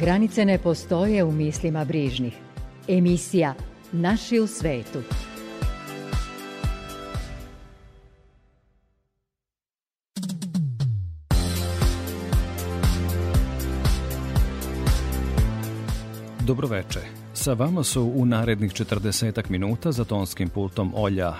Granice 0.00 0.44
ne 0.44 0.58
postoje 0.58 1.24
u 1.24 1.32
mislima 1.32 1.84
brižnih. 1.84 2.32
Emisija 2.88 3.54
Naši 3.92 4.38
u 4.38 4.46
svetu. 4.46 5.02
Dobroveče. 16.46 17.00
Sa 17.34 17.52
vama 17.52 17.82
su 17.82 18.12
u 18.14 18.26
narednih 18.26 18.72
40 18.72 19.50
minuta 19.50 19.92
za 19.92 20.04
tonskim 20.04 20.48
pultom 20.48 20.92
Olja 20.96 21.34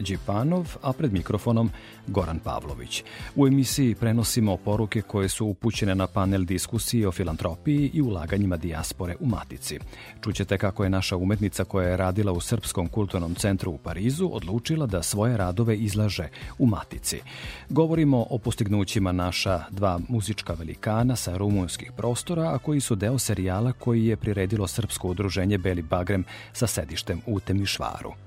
Đipanov, 0.00 0.76
a 0.82 0.92
pred 0.92 1.12
mikrofonom 1.12 1.70
Goran 2.06 2.38
Pavlović. 2.38 3.04
U 3.36 3.46
emisiji 3.46 3.94
prenosimo 3.94 4.56
poruke 4.56 5.02
koje 5.02 5.28
su 5.28 5.46
upućene 5.46 5.94
na 5.94 6.06
panel 6.06 6.44
diskusiji 6.44 7.06
o 7.06 7.12
filantropiji 7.12 7.90
i 7.94 8.02
ulaganjima 8.02 8.56
dijaspore 8.56 9.16
u 9.20 9.26
Matici. 9.26 9.78
Čućete 10.24 10.58
kako 10.58 10.84
je 10.84 10.90
naša 10.90 11.16
umetnica 11.16 11.64
koja 11.64 11.88
je 11.88 11.96
radila 11.96 12.32
u 12.32 12.40
Srpskom 12.40 12.88
kulturnom 12.88 13.34
centru 13.34 13.72
u 13.72 13.78
Parizu 13.78 14.30
odlučila 14.32 14.86
da 14.86 15.02
svoje 15.02 15.36
radove 15.36 15.76
izlaže 15.76 16.28
u 16.58 16.66
Matici. 16.66 17.20
Govorimo 17.68 18.26
o 18.30 18.38
postignućima 18.38 19.12
naša 19.12 19.64
dva 19.70 20.00
muzička 20.08 20.52
velikana 20.52 21.16
sa 21.16 21.36
rumunskih 21.36 21.92
prostora, 21.96 22.54
a 22.54 22.58
koji 22.58 22.80
su 22.80 22.94
deo 22.94 23.18
serijala 23.18 23.72
koji 23.72 24.06
je 24.06 24.16
priredilo 24.16 24.66
Srpsko 24.66 25.08
udruženje 25.08 25.58
Beli 25.58 25.82
Bagrem 25.82 26.24
sa 26.52 26.66
sedištem 26.66 27.20
u 27.26 27.40
Temišvaru. 27.40 28.25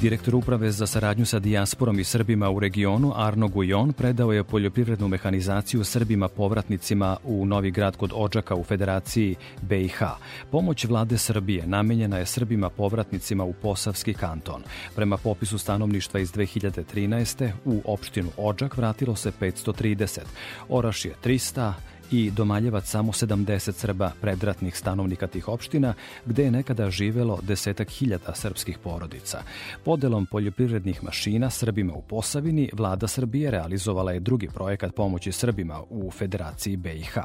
Direktor 0.00 0.34
Uprave 0.34 0.70
za 0.70 0.86
saradnju 0.86 1.26
sa 1.26 1.38
dijasporom 1.38 1.98
i 1.98 2.04
Srbima 2.04 2.50
u 2.50 2.60
regionu 2.60 3.12
Arno 3.16 3.48
Gujon 3.48 3.92
predao 3.92 4.32
je 4.32 4.44
poljoprivrednu 4.44 5.08
mehanizaciju 5.08 5.84
Srbima 5.84 6.28
povratnicima 6.28 7.16
u 7.24 7.46
Novi 7.46 7.70
grad 7.70 7.96
kod 7.96 8.12
Ođaka 8.14 8.54
u 8.54 8.64
Federaciji 8.64 9.36
BiH. 9.62 10.02
Pomoć 10.50 10.84
vlade 10.84 11.18
Srbije 11.18 11.66
namenjena 11.66 12.18
je 12.18 12.26
Srbima 12.26 12.70
povratnicima 12.70 13.44
u 13.44 13.52
Posavski 13.52 14.14
kanton. 14.14 14.62
Prema 14.94 15.16
popisu 15.16 15.58
stanovništva 15.58 16.20
iz 16.20 16.32
2013. 16.32 17.50
u 17.64 17.82
opštinu 17.84 18.28
Ođak 18.36 18.76
vratilo 18.76 19.16
se 19.16 19.32
530, 19.40 20.20
Oraš 20.68 21.04
je 21.04 21.14
300, 21.24 21.72
i 22.12 22.30
Domaljevac 22.30 22.90
samo 22.90 23.12
70 23.12 23.72
Srba 23.72 24.12
predratnih 24.20 24.76
stanovnika 24.76 25.26
tih 25.26 25.48
opština, 25.48 25.94
gde 26.26 26.44
je 26.44 26.50
nekada 26.50 26.90
živelo 26.90 27.38
desetak 27.42 27.90
hiljada 27.90 28.34
srpskih 28.34 28.78
porodica. 28.78 29.42
Podelom 29.84 30.26
poljoprivrednih 30.26 31.04
mašina 31.04 31.50
Srbima 31.50 31.94
u 31.94 32.02
Posavini, 32.02 32.70
vlada 32.72 33.08
Srbije 33.08 33.50
realizovala 33.50 34.12
je 34.12 34.20
drugi 34.20 34.48
projekat 34.48 34.94
pomoći 34.94 35.32
Srbima 35.32 35.80
u 35.90 36.10
Federaciji 36.10 36.76
BiH. 36.76 37.18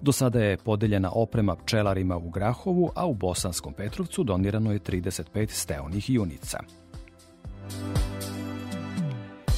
Do 0.00 0.12
sada 0.12 0.40
je 0.40 0.56
podeljena 0.56 1.10
oprema 1.12 1.56
pčelarima 1.56 2.16
u 2.16 2.30
Grahovu, 2.30 2.90
a 2.94 3.06
u 3.06 3.14
Bosanskom 3.14 3.72
Petrovcu 3.72 4.24
donirano 4.24 4.72
je 4.72 4.78
35 4.78 5.50
steonih 5.50 6.10
junica. 6.10 6.58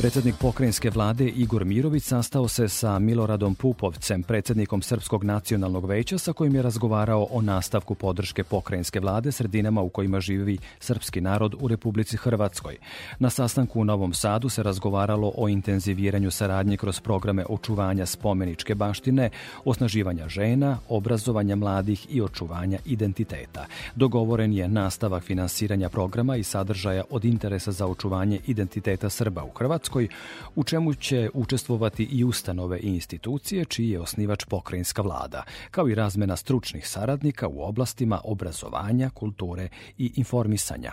Predsednik 0.00 0.34
pokrajinske 0.40 0.90
vlade 0.90 1.28
Igor 1.28 1.64
Mirović 1.64 2.02
sastao 2.02 2.48
se 2.48 2.68
sa 2.68 2.98
Miloradom 2.98 3.54
Pupovcem, 3.54 4.22
predsednikom 4.22 4.82
Srpskog 4.82 5.24
nacionalnog 5.24 5.86
veća, 5.86 6.18
sa 6.18 6.32
kojim 6.32 6.54
je 6.54 6.62
razgovarao 6.62 7.26
o 7.30 7.42
nastavku 7.42 7.94
podrške 7.94 8.44
pokrajinske 8.44 9.00
vlade 9.00 9.32
sredinama 9.32 9.82
u 9.82 9.88
kojima 9.88 10.20
živi 10.20 10.58
srpski 10.78 11.20
narod 11.20 11.54
u 11.60 11.68
Republici 11.68 12.16
Hrvatskoj. 12.16 12.76
Na 13.18 13.30
sastanku 13.30 13.80
u 13.80 13.84
Novom 13.84 14.14
Sadu 14.14 14.48
se 14.48 14.62
razgovaralo 14.62 15.32
o 15.36 15.48
intenziviranju 15.48 16.30
saradnje 16.30 16.76
kroz 16.76 17.00
programe 17.00 17.44
očuvanja 17.48 18.06
spomeničke 18.06 18.74
baštine, 18.74 19.30
osnaživanja 19.64 20.28
žena, 20.28 20.78
obrazovanja 20.88 21.56
mladih 21.56 22.06
i 22.10 22.20
očuvanja 22.20 22.78
identiteta. 22.84 23.66
Dogovoren 23.94 24.52
je 24.52 24.68
nastavak 24.68 25.22
finansiranja 25.22 25.88
programa 25.88 26.36
i 26.36 26.42
sadržaja 26.42 27.04
od 27.10 27.24
interesa 27.24 27.72
za 27.72 27.86
očuvanje 27.86 28.40
identiteta 28.46 29.10
Srba 29.10 29.44
u 29.44 29.50
Hrvatskoj 29.58 29.89
Hrvatskoj, 29.90 30.08
u 30.54 30.64
čemu 30.64 30.94
će 30.94 31.30
učestvovati 31.34 32.04
i 32.04 32.24
ustanove 32.24 32.78
i 32.78 32.88
institucije 32.88 33.64
čiji 33.64 33.90
je 33.90 34.00
osnivač 34.00 34.44
pokrajinska 34.44 35.02
vlada, 35.02 35.44
kao 35.70 35.88
i 35.88 35.94
razmena 35.94 36.36
stručnih 36.36 36.88
saradnika 36.88 37.48
u 37.48 37.62
oblastima 37.62 38.20
obrazovanja, 38.24 39.10
kulture 39.10 39.68
i 39.98 40.12
informisanja. 40.16 40.92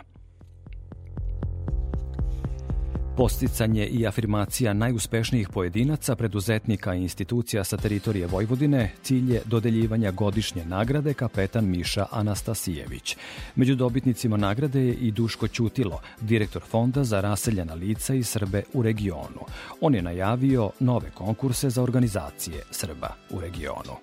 Posticanje 3.18 3.86
i 3.86 4.08
afirmacija 4.08 4.74
najuspešnijih 4.74 5.50
pojedinaca, 5.50 6.16
preduzetnika 6.16 6.96
i 6.96 7.02
institucija 7.02 7.64
sa 7.64 7.78
teritorije 7.78 8.28
Vojvodine 8.28 8.92
cilj 9.04 9.34
je 9.34 9.42
dodeljivanja 9.46 10.12
godišnje 10.12 10.66
nagrade 10.66 11.14
kapetan 11.14 11.66
Miša 11.66 12.06
Anastasijević. 12.12 13.18
Među 13.56 13.76
dobitnicima 13.76 14.38
nagrade 14.38 14.82
je 14.82 14.94
i 14.94 15.12
Duško 15.12 15.48
Ćutilo, 15.48 16.02
direktor 16.22 16.62
Fonda 16.62 17.04
za 17.04 17.22
raseljena 17.22 17.74
lica 17.74 18.14
i 18.14 18.24
Srbe 18.24 18.64
u 18.74 18.82
regionu. 18.82 19.42
On 19.82 19.96
je 19.96 20.02
najavio 20.02 20.70
nove 20.80 21.10
konkurse 21.14 21.70
za 21.70 21.84
organizacije 21.84 22.64
Srba 22.72 23.10
u 23.30 23.40
regionu. 23.40 23.94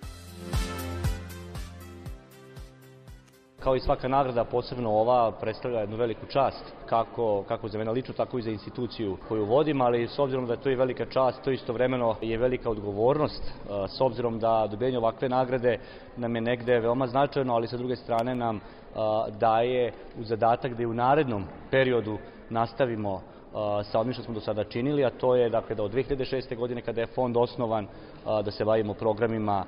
Kao 3.65 3.77
i 3.77 3.81
svaka 3.81 4.09
nagrada, 4.09 4.45
posebno 4.45 4.91
ova, 4.91 5.33
predstavlja 5.33 5.81
jednu 5.81 5.97
veliku 5.97 6.27
čast, 6.27 6.73
kako, 6.87 7.45
kako 7.49 7.69
za 7.69 7.79
mene 7.79 7.91
lično, 7.91 8.15
tako 8.15 8.39
i 8.39 8.43
za 8.43 8.51
instituciju 8.51 9.17
koju 9.29 9.45
vodim, 9.45 9.81
ali 9.81 10.09
s 10.09 10.19
obzirom 10.19 10.47
da 10.47 10.53
je 10.53 10.61
to 10.61 10.71
i 10.71 10.75
velika 10.75 11.07
čast, 11.07 11.45
to 11.45 11.51
istovremeno 11.51 12.17
je 12.21 12.39
velika 12.39 12.71
odgovornost, 12.71 13.53
s 13.89 14.01
obzirom 14.01 14.39
da 14.39 14.67
dobijenje 14.71 14.99
ovakve 14.99 15.29
nagrade 15.29 15.79
nam 16.17 16.35
je 16.35 16.41
negde 16.41 16.81
veoma 16.81 17.07
značajno, 17.07 17.55
ali 17.55 17.67
sa 17.67 17.77
druge 17.77 17.97
strane 17.97 18.35
nam 18.35 18.61
daje 19.39 19.93
u 20.19 20.25
zadatak 20.25 20.75
da 20.75 20.83
i 20.83 20.87
u 20.87 20.95
narednom 20.95 21.45
periodu 21.71 22.19
nastavimo 22.51 23.21
sa 23.85 24.01
onim 24.01 24.13
što 24.13 24.23
smo 24.23 24.35
do 24.35 24.41
sada 24.41 24.65
činili, 24.65 25.05
a 25.05 25.11
to 25.11 25.37
je 25.37 25.51
dakle, 25.51 25.77
da 25.77 25.83
od 25.83 25.93
2006. 25.93 26.57
godine 26.57 26.83
kada 26.83 27.01
je 27.01 27.07
fond 27.07 27.37
osnovan 27.37 27.87
da 28.25 28.51
se 28.51 28.65
bavimo 28.65 28.95
programima 28.95 29.65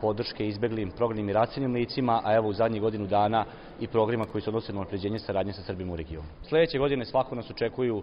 podrške 0.00 0.46
izbeglim 0.48 0.90
programim 0.90 1.28
i 1.28 1.32
racijenim 1.32 1.74
licima, 1.74 2.20
a 2.24 2.34
evo 2.34 2.48
u 2.48 2.52
zadnjih 2.52 2.82
godinu 2.82 3.06
dana 3.06 3.44
i 3.80 3.86
programa 3.86 4.26
koji 4.26 4.42
se 4.42 4.50
odnose 4.50 4.72
na 4.72 4.80
napređenje 4.80 5.18
saradnje 5.18 5.52
sa 5.52 5.62
Srbima 5.62 5.92
u 5.92 5.96
regionu. 5.96 6.28
Sledeće 6.42 6.78
godine 6.78 7.04
svako 7.04 7.34
nas 7.34 7.50
očekuju 7.50 8.02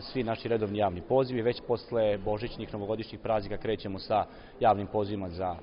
svi 0.00 0.22
naši 0.22 0.48
redovni 0.48 0.78
javni 0.78 1.00
pozivi, 1.00 1.42
već 1.42 1.60
posle 1.66 2.18
božićnih 2.18 2.72
novogodišnjih 2.72 3.20
praznika 3.20 3.56
krećemo 3.56 3.98
sa 3.98 4.24
javnim 4.60 4.86
pozivima 4.86 5.28
za 5.28 5.56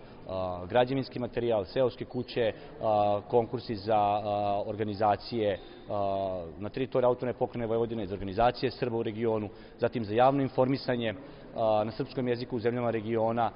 građevinski 0.70 1.20
materijal, 1.20 1.66
seoske 1.66 2.06
kuće, 2.06 2.54
konkursi 3.28 3.76
za 3.76 4.22
organizacije 4.66 5.60
na 6.58 6.70
teritoriji 6.70 7.08
autonome 7.08 7.38
pokrene 7.38 7.68
Vojvodine, 7.68 8.08
za 8.08 8.14
organizacije 8.14 8.72
Srba 8.72 8.98
u 8.98 9.04
regionu, 9.04 9.50
zatim 9.78 10.06
za 10.06 10.14
javno 10.14 10.42
informisanje 10.42 11.14
na 11.56 11.92
srpskom 11.92 12.28
jeziku 12.28 12.56
u 12.56 12.60
zemljama 12.60 12.92
regiona, 12.92 13.52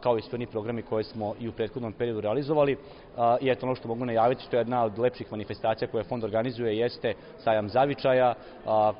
kao 0.00 0.18
i 0.18 0.22
sve 0.22 0.36
oni 0.36 0.46
programi 0.46 0.82
koje 0.82 1.04
smo 1.04 1.34
i 1.40 1.48
u 1.48 1.52
prethodnom 1.52 1.92
periodu 1.92 2.20
realizovali. 2.20 2.76
I 3.40 3.50
eto 3.50 3.66
ono 3.66 3.74
što 3.74 3.88
mogu 3.88 4.04
najaviti, 4.04 4.42
što 4.42 4.56
je 4.56 4.60
jedna 4.60 4.84
od 4.84 4.98
lepših 4.98 5.30
manifestacija 5.30 5.88
koje 5.88 6.04
fond 6.04 6.24
organizuje, 6.24 6.78
jeste 6.78 7.14
sajam 7.38 7.68
zavičaja, 7.68 8.34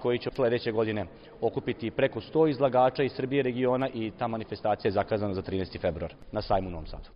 koji 0.02 0.18
će 0.18 0.30
sledeće 0.30 0.72
godine 0.72 1.06
okupiti 1.40 1.90
preko 1.90 2.20
100 2.20 2.50
izlagača 2.50 3.02
iz 3.02 3.12
Srbije 3.12 3.42
regiona 3.42 3.88
i 3.94 4.10
ta 4.18 4.26
manifestacija 4.26 4.88
je 4.88 4.92
zakazana 4.92 5.34
za 5.34 5.42
13. 5.42 5.80
februar 5.80 6.14
na 6.32 6.42
sajmu 6.42 6.68
u 6.68 6.70
Novom 6.70 6.86
Sadu. 6.86 7.15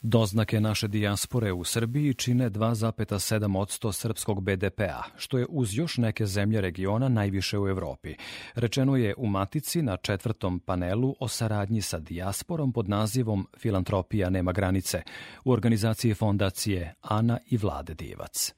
Doznake 0.00 0.60
naše 0.60 0.88
dijaspore 0.88 1.52
u 1.52 1.64
Srbiji 1.64 2.14
čine 2.14 2.50
2,7% 2.50 3.92
srpskog 3.92 4.42
BDP-a, 4.42 5.02
što 5.16 5.38
je 5.38 5.46
uz 5.48 5.76
još 5.76 5.96
neke 5.96 6.26
zemlje 6.26 6.60
regiona 6.60 7.08
najviše 7.08 7.58
u 7.58 7.68
Evropi. 7.68 8.14
Rečeno 8.54 8.96
je 8.96 9.14
u 9.16 9.26
Matici 9.26 9.82
na 9.82 9.96
četvrtom 9.96 10.60
panelu 10.60 11.14
o 11.20 11.28
saradnji 11.28 11.82
sa 11.82 11.98
dijasporom 11.98 12.72
pod 12.72 12.88
nazivom 12.88 13.48
Filantropija 13.56 14.30
nema 14.30 14.52
granice 14.52 15.02
u 15.44 15.52
organizaciji 15.52 16.14
fondacije 16.14 16.94
Ana 17.00 17.38
i 17.50 17.56
Vlade 17.56 17.94
Divac. 17.94 18.57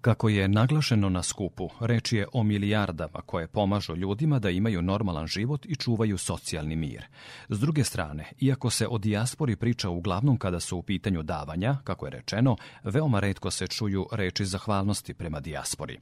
Kako 0.00 0.28
je 0.28 0.48
naglašeno 0.48 1.08
na 1.08 1.22
skupu, 1.22 1.68
reč 1.80 2.12
je 2.12 2.26
o 2.32 2.42
milijardama 2.42 3.20
koje 3.26 3.46
pomažu 3.46 3.96
ljudima 3.96 4.38
da 4.38 4.50
imaju 4.50 4.82
normalan 4.82 5.26
život 5.26 5.66
i 5.66 5.76
čuvaju 5.76 6.18
socijalni 6.18 6.76
mir. 6.76 7.04
S 7.48 7.60
druge 7.60 7.84
strane, 7.84 8.24
iako 8.40 8.70
se 8.70 8.86
o 8.86 8.98
dijaspori 8.98 9.56
priča 9.56 9.90
uglavnom 9.90 10.36
kada 10.36 10.60
su 10.60 10.78
u 10.78 10.82
pitanju 10.82 11.22
davanja, 11.22 11.76
kako 11.84 12.06
je 12.06 12.10
rečeno, 12.10 12.56
veoma 12.84 13.20
redko 13.20 13.50
se 13.50 13.66
čuju 13.66 14.06
reči 14.12 14.44
zahvalnosti 14.44 15.14
prema 15.14 15.40
dijaspori. 15.40 15.98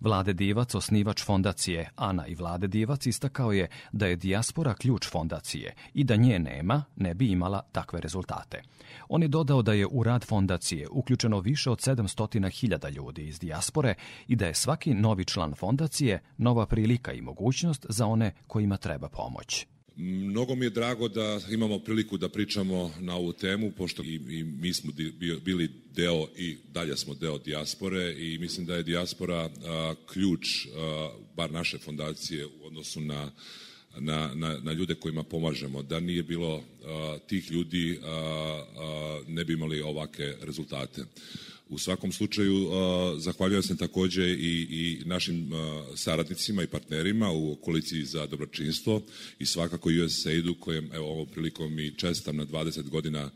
Vlade 0.00 0.32
Divac, 0.32 0.74
osnivač 0.74 1.24
fondacije 1.24 1.90
Ana 1.96 2.26
i 2.26 2.34
Vlade 2.34 2.66
Divac 2.66 3.06
istakao 3.06 3.52
je 3.52 3.68
da 3.92 4.06
je 4.06 4.16
dijaspora 4.16 4.74
ključ 4.74 5.08
fondacije 5.10 5.74
i 5.94 6.04
da 6.04 6.16
nje 6.16 6.38
nema, 6.38 6.84
ne 6.96 7.14
bi 7.14 7.28
imala 7.28 7.62
takve 7.72 8.00
rezultate. 8.00 8.62
On 9.08 9.22
je 9.22 9.28
dodao 9.28 9.62
da 9.62 9.72
je 9.72 9.86
u 9.86 10.02
rad 10.02 10.24
fondacije 10.24 10.88
uključeno 10.90 11.40
više 11.40 11.70
od 11.70 11.78
700.000 11.78 12.92
ljudi 12.92 13.33
iz 13.34 13.40
dijaspore 13.40 13.94
i 14.28 14.36
da 14.36 14.46
je 14.46 14.54
svaki 14.54 14.94
novi 14.94 15.24
član 15.24 15.54
fondacije 15.54 16.22
nova 16.38 16.66
prilika 16.66 17.12
i 17.12 17.20
mogućnost 17.20 17.86
za 17.88 18.06
one 18.06 18.32
kojima 18.46 18.76
treba 18.76 19.08
pomoć. 19.08 19.66
Mnogo 19.96 20.54
mi 20.54 20.66
je 20.66 20.70
drago 20.70 21.08
da 21.08 21.40
imamo 21.50 21.78
priliku 21.78 22.18
da 22.18 22.28
pričamo 22.28 22.90
na 23.00 23.14
ovu 23.16 23.32
temu, 23.32 23.70
pošto 23.70 24.02
i, 24.02 24.14
i 24.14 24.44
mi 24.44 24.72
smo 24.72 24.92
di, 24.92 25.12
bili 25.44 25.70
deo 25.94 26.26
i 26.36 26.56
dalje 26.72 26.96
smo 26.96 27.14
deo 27.14 27.38
dijaspore 27.38 28.14
i 28.18 28.38
mislim 28.38 28.66
da 28.66 28.74
je 28.74 28.82
dijaspora 28.82 29.50
a, 29.66 29.94
ključ, 30.12 30.46
a, 30.66 31.10
bar 31.36 31.52
naše 31.52 31.78
fondacije 31.78 32.46
u 32.46 32.66
odnosu 32.66 33.00
na 33.00 33.30
na, 33.98 34.30
na, 34.34 34.58
na 34.62 34.72
ljude 34.72 34.94
kojima 34.94 35.22
pomažemo. 35.22 35.82
Da 35.82 36.00
nije 36.00 36.22
bilo 36.22 36.62
a, 36.84 37.18
tih 37.26 37.50
ljudi, 37.50 38.00
a, 38.02 38.08
a, 38.08 39.20
ne 39.28 39.44
bi 39.44 39.52
imali 39.52 39.82
ovake 39.82 40.34
rezultate. 40.42 41.04
U 41.68 41.78
svakom 41.78 42.12
slučaju, 42.12 42.70
zahvaljujem 43.18 43.62
se 43.62 43.76
takođe 43.76 44.30
i, 44.30 44.66
i 44.70 45.02
našim 45.04 45.50
saradnicima 45.96 46.62
i 46.62 46.66
partnerima 46.66 47.30
u 47.30 47.56
koaliciji 47.56 48.04
za 48.04 48.26
dobročinstvo 48.26 49.02
i 49.38 49.46
svakako 49.46 49.90
USAID-u 50.04 50.54
kojem 50.54 50.92
evo 50.92 51.10
ovom 51.10 51.26
prilikom 51.26 51.78
i 51.78 51.94
čestam 51.96 52.36
na 52.36 52.46
20 52.46 52.88
godina 52.88 53.30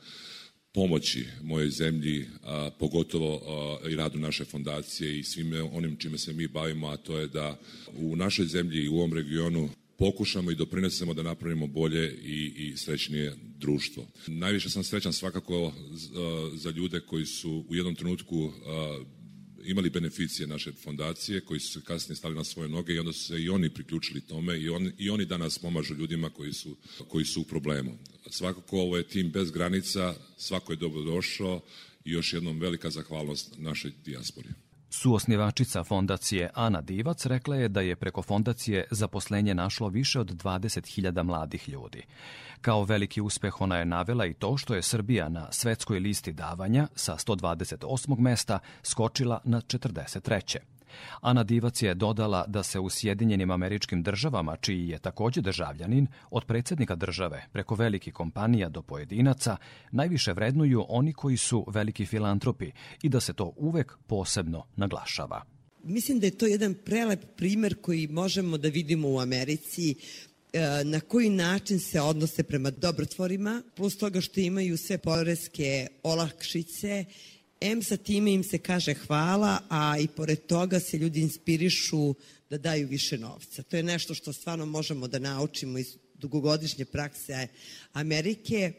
pomoći 0.72 1.26
mojoj 1.42 1.70
zemlji, 1.70 2.26
a, 2.42 2.70
pogotovo 2.78 3.40
a, 3.82 3.88
i 3.88 3.96
radu 3.96 4.18
naše 4.18 4.44
fondacije 4.44 5.18
i 5.18 5.24
svime 5.24 5.62
onim 5.62 5.96
čime 5.96 6.18
se 6.18 6.32
mi 6.32 6.48
bavimo, 6.48 6.88
a 6.88 6.96
to 6.96 7.18
je 7.18 7.26
da 7.26 7.58
u 7.94 8.16
našoj 8.16 8.46
zemlji 8.46 8.84
i 8.84 8.88
u 8.88 8.94
ovom 8.94 9.12
regionu 9.12 9.68
pokušamo 9.98 10.50
i 10.50 10.54
doprinesemo 10.54 11.14
da 11.14 11.22
napravimo 11.22 11.66
bolje 11.66 12.18
i, 12.22 12.52
i 12.56 12.76
srećnije 12.76 13.36
društvo. 13.58 14.06
Najviše 14.26 14.70
sam 14.70 14.84
srećan 14.84 15.12
svakako 15.12 15.72
za 16.54 16.70
ljude 16.70 17.00
koji 17.00 17.26
su 17.26 17.64
u 17.68 17.74
jednom 17.74 17.94
trenutku 17.94 18.52
imali 19.64 19.90
beneficije 19.90 20.46
naše 20.46 20.72
fondacije, 20.72 21.40
koji 21.40 21.60
su 21.60 21.72
se 21.72 21.86
kasnije 21.86 22.16
stali 22.16 22.34
na 22.34 22.44
svoje 22.44 22.68
noge 22.68 22.94
i 22.94 22.98
onda 22.98 23.12
su 23.12 23.24
se 23.24 23.42
i 23.42 23.48
oni 23.48 23.70
priključili 23.70 24.20
tome 24.20 24.60
i, 24.60 24.68
on, 24.68 24.92
i 24.98 25.10
oni 25.10 25.24
danas 25.24 25.58
pomažu 25.58 25.94
ljudima 25.94 26.30
koji 26.30 26.52
su, 26.52 26.76
koji 27.08 27.24
su 27.24 27.40
u 27.40 27.44
problemu. 27.44 27.98
Svakako 28.30 28.78
ovo 28.78 28.96
je 28.96 29.08
tim 29.08 29.30
bez 29.30 29.50
granica, 29.50 30.14
svako 30.36 30.72
je 30.72 30.76
dobro 30.76 31.02
došao 31.02 31.60
i 32.04 32.10
još 32.10 32.32
jednom 32.32 32.60
velika 32.60 32.90
zahvalnost 32.90 33.54
našoj 33.58 33.92
dijaspori. 34.04 34.48
Suosnivačica 34.90 35.84
fondacije 35.84 36.50
Ana 36.54 36.80
Divac 36.80 37.26
rekla 37.26 37.56
je 37.56 37.68
da 37.68 37.80
je 37.80 37.96
preko 37.96 38.22
fondacije 38.22 38.84
zaposlenje 38.90 39.54
našlo 39.54 39.88
više 39.88 40.20
od 40.20 40.30
20.000 40.42 41.22
mladih 41.22 41.68
ljudi. 41.68 42.02
Kao 42.60 42.84
veliki 42.84 43.20
uspeh 43.20 43.60
ona 43.60 43.76
je 43.76 43.84
navela 43.84 44.26
i 44.26 44.34
to 44.34 44.56
što 44.56 44.74
je 44.74 44.82
Srbija 44.82 45.28
na 45.28 45.52
svetskoj 45.52 45.98
listi 45.98 46.32
davanja 46.32 46.88
sa 46.94 47.16
128. 47.16 48.18
mesta 48.18 48.58
skočila 48.82 49.40
na 49.44 49.60
43. 49.60 50.77
Ana 51.20 51.44
Divac 51.44 51.82
je 51.82 51.94
dodala 51.94 52.44
da 52.46 52.62
se 52.62 52.80
u 52.80 52.90
Sjedinjenim 52.90 53.50
američkim 53.50 54.02
državama, 54.02 54.56
čiji 54.56 54.88
je 54.88 54.98
takođe 54.98 55.40
državljanin, 55.40 56.06
od 56.30 56.44
predsednika 56.44 56.94
države 56.94 57.46
preko 57.52 57.74
velikih 57.74 58.14
kompanija 58.14 58.68
do 58.68 58.82
pojedinaca, 58.82 59.56
najviše 59.90 60.32
vrednuju 60.32 60.84
oni 60.88 61.12
koji 61.12 61.36
su 61.36 61.64
veliki 61.68 62.06
filantropi 62.06 62.70
i 63.02 63.08
da 63.08 63.20
se 63.20 63.32
to 63.32 63.52
uvek 63.56 63.96
posebno 64.06 64.64
naglašava. 64.76 65.42
Mislim 65.84 66.20
da 66.20 66.26
je 66.26 66.38
to 66.38 66.46
jedan 66.46 66.74
prelep 66.74 67.20
primer 67.36 67.80
koji 67.80 68.06
možemo 68.06 68.58
da 68.58 68.68
vidimo 68.68 69.08
u 69.08 69.20
Americi 69.20 69.94
e, 70.52 70.84
na 70.84 71.00
koji 71.00 71.30
način 71.30 71.80
se 71.80 72.00
odnose 72.00 72.42
prema 72.42 72.70
dobrotvorima, 72.70 73.62
plus 73.76 73.98
toga 73.98 74.20
što 74.20 74.40
imaju 74.40 74.76
sve 74.76 74.98
poreske 74.98 75.86
olakšice 76.02 77.04
M 77.60 77.82
sa 77.82 77.96
time 77.96 78.32
im 78.32 78.44
se 78.44 78.58
kaže 78.58 78.94
hvala, 78.94 79.58
a 79.68 79.98
i 79.98 80.08
pored 80.08 80.46
toga 80.46 80.80
se 80.80 80.98
ljudi 80.98 81.20
inspirišu 81.20 82.14
da 82.50 82.58
daju 82.58 82.88
više 82.88 83.18
novca. 83.18 83.62
To 83.62 83.76
je 83.76 83.82
nešto 83.82 84.14
što 84.14 84.32
stvarno 84.32 84.66
možemo 84.66 85.08
da 85.08 85.18
naučimo 85.18 85.78
iz 85.78 85.96
dugogodišnje 86.14 86.84
prakse 86.84 87.48
Amerike 87.92 88.72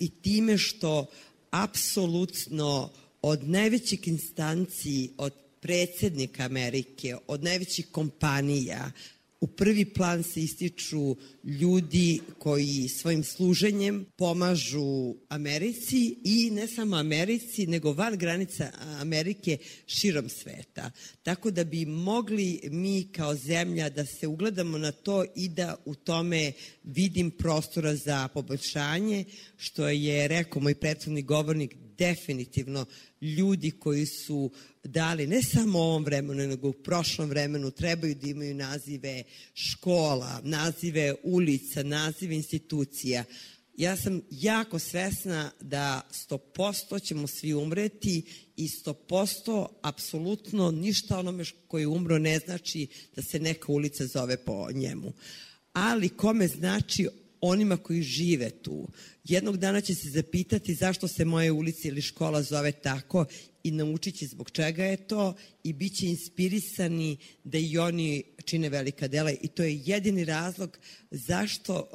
i 0.00 0.08
time 0.08 0.58
što 0.58 1.06
apsolutno 1.50 2.90
od 3.22 3.48
najvećih 3.48 4.08
instanciji, 4.08 5.10
od 5.18 5.32
predsednika 5.60 6.42
Amerike, 6.44 7.16
od 7.26 7.44
najvećih 7.44 7.86
kompanija, 7.92 8.92
u 9.40 9.46
prvi 9.46 9.84
plan 9.84 10.22
se 10.22 10.40
ističu 10.40 11.16
ljudi 11.44 12.20
koji 12.38 12.88
svojim 12.88 13.24
služenjem 13.24 14.06
pomažu 14.16 15.14
Americi 15.28 16.16
i 16.24 16.50
ne 16.50 16.66
samo 16.66 16.96
Americi, 16.96 17.66
nego 17.66 17.92
van 17.92 18.18
granica 18.18 18.70
Amerike 19.00 19.58
širom 19.86 20.28
sveta. 20.28 20.90
Tako 21.22 21.50
da 21.50 21.64
bi 21.64 21.86
mogli 21.86 22.60
mi 22.70 23.08
kao 23.12 23.34
zemlja 23.34 23.88
da 23.88 24.06
se 24.06 24.26
ugledamo 24.26 24.78
na 24.78 24.92
to 24.92 25.24
i 25.36 25.48
da 25.48 25.76
u 25.84 25.94
tome 25.94 26.52
vidim 26.84 27.30
prostora 27.30 27.96
za 27.96 28.28
poboljšanje, 28.28 29.24
što 29.56 29.88
je 29.88 30.28
rekao 30.28 30.62
moj 30.62 30.74
prethodni 30.74 31.22
govornik, 31.22 31.76
definitivno 32.00 32.86
ljudi 33.20 33.70
koji 33.70 34.06
su 34.06 34.50
dali 34.84 35.26
ne 35.26 35.42
samo 35.42 35.78
u 35.78 35.82
ovom 35.82 36.04
vremenu, 36.04 36.48
nego 36.48 36.68
u 36.68 36.72
prošlom 36.72 37.28
vremenu 37.28 37.70
trebaju 37.70 38.14
da 38.14 38.28
imaju 38.28 38.54
nazive 38.54 39.22
škola, 39.54 40.40
nazive 40.44 41.14
ulica, 41.22 41.82
nazive 41.82 42.34
institucija. 42.34 43.24
Ja 43.76 43.96
sam 43.96 44.20
jako 44.30 44.78
svesna 44.78 45.50
da 45.60 46.08
100% 46.28 47.02
ćemo 47.02 47.26
svi 47.26 47.54
umreti 47.54 48.22
i 48.56 48.68
100% 48.68 49.66
apsolutno 49.82 50.70
ništa 50.70 51.18
onome 51.18 51.44
koji 51.66 51.82
je 51.82 51.86
umro 51.86 52.18
ne 52.18 52.38
znači 52.38 52.86
da 53.16 53.22
se 53.22 53.38
neka 53.38 53.72
ulica 53.72 54.06
zove 54.06 54.36
po 54.36 54.68
njemu. 54.72 55.12
Ali 55.72 56.08
kome 56.08 56.48
znači 56.48 57.08
onima 57.40 57.76
koji 57.76 58.02
žive 58.02 58.50
tu. 58.50 58.88
Jednog 59.24 59.56
dana 59.56 59.80
će 59.80 59.94
se 59.94 60.10
zapitati 60.10 60.74
zašto 60.74 61.08
se 61.08 61.24
moje 61.24 61.52
ulica 61.52 61.88
ili 61.88 62.02
škola 62.02 62.42
zove 62.42 62.72
tako 62.72 63.26
i 63.64 63.70
naučit 63.70 64.14
će 64.14 64.26
zbog 64.26 64.50
čega 64.50 64.84
je 64.84 64.96
to 64.96 65.34
i 65.64 65.72
bit 65.72 65.96
će 65.96 66.06
inspirisani 66.06 67.16
da 67.44 67.58
i 67.58 67.78
oni 67.78 68.22
čine 68.44 68.68
velika 68.68 69.08
dela 69.08 69.30
i 69.30 69.48
to 69.48 69.62
je 69.62 69.80
jedini 69.84 70.24
razlog 70.24 70.78
zašto 71.10 71.90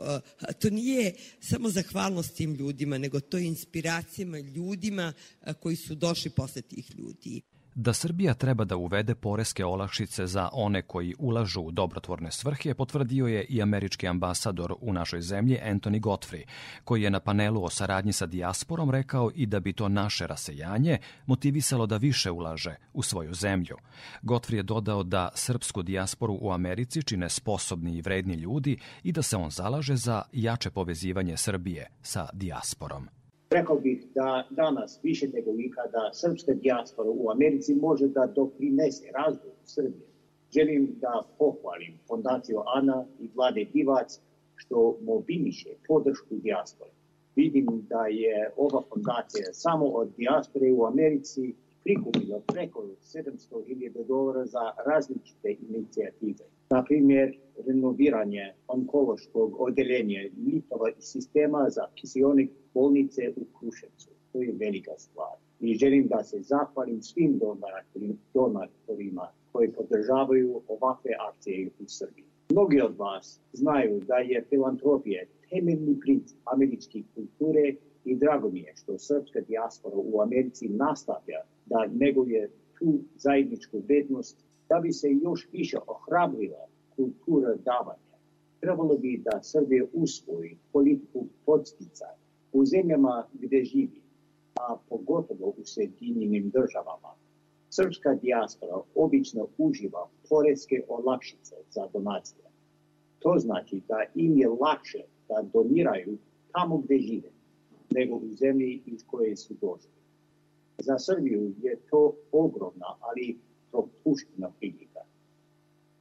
to 0.59 0.69
nije 0.69 1.13
samo 1.41 1.69
zahvalnost 1.69 2.35
tim 2.35 2.55
ljudima, 2.55 2.97
nego 2.97 3.19
to 3.19 3.37
je 3.37 3.45
inspiracijama 3.45 4.39
ljudima 4.39 5.13
koji 5.59 5.75
su 5.75 5.95
došli 5.95 6.31
posle 6.31 6.61
tih 6.61 6.95
ljudi. 6.97 7.41
Da 7.77 7.93
Srbija 7.93 8.33
treba 8.33 8.63
da 8.65 8.77
uvede 8.77 9.15
poreske 9.15 9.65
olakšice 9.65 10.27
za 10.27 10.49
one 10.53 10.81
koji 10.81 11.15
ulažu 11.19 11.61
u 11.61 11.71
dobrotvorne 11.71 12.31
svrhe 12.31 12.73
potvrdio 12.73 13.27
je 13.27 13.45
i 13.49 13.61
američki 13.61 14.07
ambasador 14.07 14.75
u 14.81 14.93
našoj 14.93 15.21
zemlji 15.21 15.59
Anthony 15.65 15.99
Godfrey, 15.99 16.43
koji 16.83 17.01
je 17.01 17.09
na 17.09 17.19
panelu 17.19 17.63
o 17.63 17.69
saradnji 17.69 18.13
sa 18.13 18.25
dijasporom 18.25 18.91
rekao 18.91 19.31
i 19.35 19.45
da 19.45 19.59
bi 19.59 19.73
to 19.73 19.89
naše 19.89 20.27
rasejanje 20.27 20.97
motivisalo 21.25 21.85
da 21.85 21.97
više 21.97 22.31
ulaže 22.31 22.75
u 22.93 23.03
svoju 23.03 23.33
zemlju. 23.33 23.77
Godfrey 24.21 24.55
je 24.55 24.63
dodao 24.63 25.03
da 25.03 25.29
srpsku 25.33 25.83
dijasporu 25.83 26.37
u 26.41 26.51
Americi 26.51 27.03
čine 27.03 27.29
sposobni 27.29 27.97
i 27.97 28.01
vredni 28.01 28.33
ljudi 28.33 28.77
i 29.03 29.11
da 29.11 29.21
se 29.21 29.37
on 29.37 29.49
zalaže 29.49 29.95
za 29.95 30.21
jače 30.31 30.69
povezivanje 30.69 31.37
Srbije 31.37 31.87
sa 32.01 32.29
dijasporom. 32.33 33.14
Rekao 33.49 33.79
bih 33.79 34.05
da 34.15 34.47
danas 34.49 34.99
više 35.03 35.27
nego 35.27 35.51
ikada 35.59 36.09
srpska 36.13 36.53
dijaspora 36.53 37.09
u 37.09 37.31
Americi 37.31 37.75
može 37.75 38.07
da 38.07 38.31
doprinese 38.35 39.11
razvoju 39.11 39.53
Srbije. 39.65 40.07
Želim 40.53 40.95
da 41.01 41.23
pohvalim 41.37 41.99
fondaciju 42.07 42.61
ANA 42.65 43.05
i 43.19 43.29
vlade 43.35 43.65
Divac 43.73 44.19
što 44.55 44.97
mobiliše 45.01 45.69
podršku 45.87 46.35
dijaspore. 46.35 46.91
Vidim 47.35 47.67
da 47.89 48.05
je 48.07 48.51
ova 48.57 48.81
fondacija 48.89 49.53
samo 49.53 49.85
od 49.85 50.09
dijaspore 50.17 50.71
u 50.71 50.85
Americi 50.85 51.53
prikupila 51.83 52.39
preko 52.47 52.83
700.000 53.01 54.07
dolara 54.07 54.45
za 54.45 54.71
različite 54.85 55.55
inicijative. 55.69 56.45
Na 56.69 56.83
primjer, 56.83 57.37
renoviranje 57.67 58.53
onkološkog 58.67 59.61
odeljenja 59.61 60.19
litova 60.45 60.89
i 60.89 61.01
sistema 61.01 61.65
za 61.69 61.87
kisionik 61.95 62.51
bolnice 62.75 63.21
u 63.35 63.43
Kruševcu. 63.57 64.09
To 64.31 64.41
je 64.41 64.53
velika 64.59 64.91
stvar. 64.97 65.35
i 65.59 65.75
želim 65.75 66.07
da 66.07 66.23
se 66.23 66.41
zahvalim 66.41 67.01
svim 67.01 67.39
donatorima 68.33 69.27
koji 69.51 69.71
podržavaju 69.71 70.61
ovakve 70.67 71.11
akcije 71.29 71.69
u 71.79 71.83
Srbiji. 71.87 72.25
Mnogi 72.49 72.81
od 72.81 72.97
vas 72.97 73.39
znaju 73.53 74.01
da 74.07 74.15
je 74.15 74.45
filantropija 74.49 75.23
temeljni 75.49 75.99
princip 75.99 76.39
američke 76.53 77.03
kulture 77.15 77.75
i 78.05 78.15
drago 78.15 78.49
mi 78.49 78.59
je 78.59 78.73
što 78.75 78.97
srpska 78.97 79.41
dijaspora 79.41 79.95
u 79.95 80.21
Americi 80.21 80.69
nastavlja 80.69 81.41
da 81.65 81.87
neguje 81.93 82.49
tu 82.79 82.99
zajedničku 83.15 83.81
vednost 83.87 84.37
da 84.69 84.79
bi 84.79 84.91
se 84.91 85.07
još 85.21 85.47
više 85.51 85.77
ohrabrila 85.87 86.67
kultura 86.95 87.55
davanja. 87.55 88.15
Trebalo 88.59 88.97
bi 88.97 89.21
da 89.25 89.43
Srbija 89.43 89.85
usvoji 89.93 90.57
politiku 90.71 91.25
podsticanja 91.45 92.24
u 92.55 92.65
zemljama 92.65 93.27
gde 93.33 93.63
živi, 93.63 94.01
a 94.55 94.77
pogotovo 94.89 95.47
u 95.57 95.61
Sjedinjenim 95.65 96.49
državama. 96.49 97.11
Srpska 97.69 98.13
dijaspora 98.13 98.77
obično 98.95 99.47
uživa 99.57 100.09
poreske 100.29 100.83
olakšice 100.87 101.55
za 101.69 101.87
donacije. 101.93 102.45
To 103.19 103.35
znači 103.37 103.81
da 103.87 104.03
im 104.15 104.37
je 104.37 104.47
lakše 104.47 105.03
da 105.29 105.45
doniraju 105.53 106.17
tamo 106.51 106.77
gde 106.77 106.99
žive, 106.99 107.29
nego 107.89 108.15
u 108.15 108.33
zemlji 108.33 108.81
iz 108.85 109.03
koje 109.07 109.35
su 109.35 109.53
došli. 109.61 109.99
Za 110.77 110.99
Srbiju 110.99 111.53
je 111.61 111.79
to 111.89 112.15
ogromna, 112.31 112.95
ali 112.99 113.37
propuštena 113.71 114.51
prilika. 114.59 114.99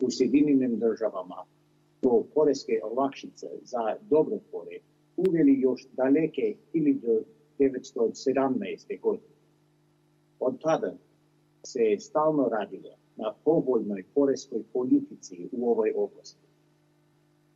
U 0.00 0.11
Sjedinjenim 0.11 0.78
državama 0.78 1.44
to 2.00 2.26
poreske 2.34 2.80
olakšice 2.82 3.46
za 3.62 3.96
dobrotvore 4.11 4.78
uveli 5.16 5.61
još 5.61 5.87
daleke 5.92 6.54
1917. 6.75 9.00
godine. 9.00 9.35
Od 10.40 10.62
tada 10.62 10.94
se 11.66 11.97
stalno 11.99 12.49
radilo 12.49 12.90
na 13.16 13.35
povoljnoj 13.44 14.04
poreskoj 14.14 14.62
politici 14.73 15.49
u 15.52 15.71
ovoj 15.71 15.92
oblasti. 15.97 16.47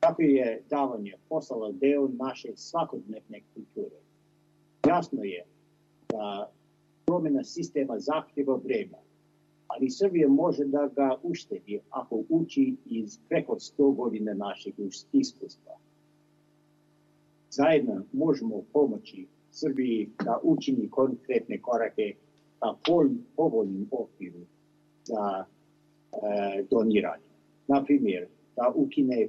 Tako 0.00 0.23
je 0.23 0.62
davanje 0.71 1.15
postalo 1.29 1.73
deo 1.73 2.09
naše 2.09 2.49
svakodnevne 2.57 3.41
kulture. 3.55 3.97
Jasno 4.87 5.23
je 5.23 5.45
da 6.09 6.53
promjena 7.07 7.45
sistema 7.45 7.99
zahtjeva 7.99 8.61
vremena, 8.65 8.99
ali 9.67 9.91
Srbija 9.91 10.29
može 10.29 10.65
da 10.65 10.88
ga 10.97 11.17
uštedi 11.23 11.81
ako 11.91 12.23
uči 12.29 12.77
iz 12.85 13.19
preko 13.29 13.55
100 13.55 13.97
godina 13.97 14.35
našeg 14.35 14.75
iskustva. 15.12 15.79
Zajedno 17.50 18.02
možemo 18.12 18.62
pomoći 18.73 19.26
Srbiji 19.50 20.11
da 20.25 20.40
učini 20.43 20.90
konkretne 20.90 21.61
korake 21.61 22.14
ka 22.59 22.75
povoljnim 23.37 23.88
okviru 23.90 24.40
za 25.05 25.45
e, 25.45 26.64
doniranje. 26.71 27.28
Na 27.69 27.85
primjer, 27.85 28.26
da 28.57 28.73
ukine 28.75 29.28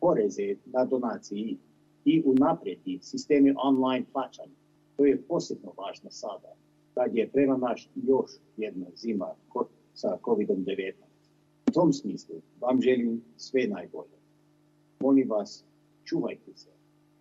poreze 0.00 0.54
na 0.64 0.84
donaciji 0.84 1.56
i 2.04 2.22
unapredi 2.24 2.98
sistemi 3.02 3.54
online 3.64 4.06
plaćanja. 4.12 4.56
To 4.96 5.04
je 5.04 5.22
posebno 5.22 5.72
važno 5.76 6.10
sada, 6.10 6.52
kad 6.94 7.16
je 7.16 7.28
prema 7.28 7.56
naš 7.56 7.88
još 7.94 8.30
jedna 8.56 8.86
zima 8.96 9.34
sa 9.94 10.18
COVID-19. 10.22 10.92
U 11.68 11.72
tom 11.72 11.92
smislu 11.92 12.36
vam 12.60 12.80
želim 12.82 13.22
sve 13.36 13.66
najbolje. 13.66 14.16
Molim 15.00 15.30
vas, 15.30 15.64
čuvajte 16.04 16.52
se 16.54 16.70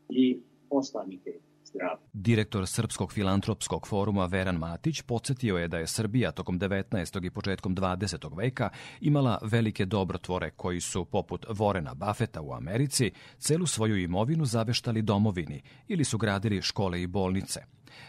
i 0.10 0.40
ostanite 0.70 1.40
zdravi. 1.66 2.02
Direktor 2.14 2.68
Srpskog 2.68 3.14
filantropskog 3.14 3.88
foruma 3.88 4.26
Veran 4.26 4.56
Matić 4.56 5.02
podsjetio 5.02 5.58
je 5.58 5.68
da 5.68 5.78
je 5.78 5.88
Srbija 5.88 6.32
tokom 6.32 6.60
19. 6.60 7.26
i 7.26 7.30
početkom 7.30 7.76
20. 7.76 8.38
veka 8.38 8.70
imala 9.02 9.40
velike 9.42 9.86
dobrotvore 9.86 10.52
koji 10.52 10.82
su, 10.82 11.06
poput 11.06 11.46
Vorena 11.50 11.94
Buffeta 11.94 12.42
u 12.42 12.54
Americi, 12.54 13.12
celu 13.38 13.66
svoju 13.66 13.98
imovinu 13.98 14.46
zaveštali 14.46 15.02
domovini 15.02 15.62
ili 15.88 16.04
su 16.04 16.18
gradili 16.18 16.62
škole 16.62 17.02
i 17.02 17.08
bolnice. 17.08 17.60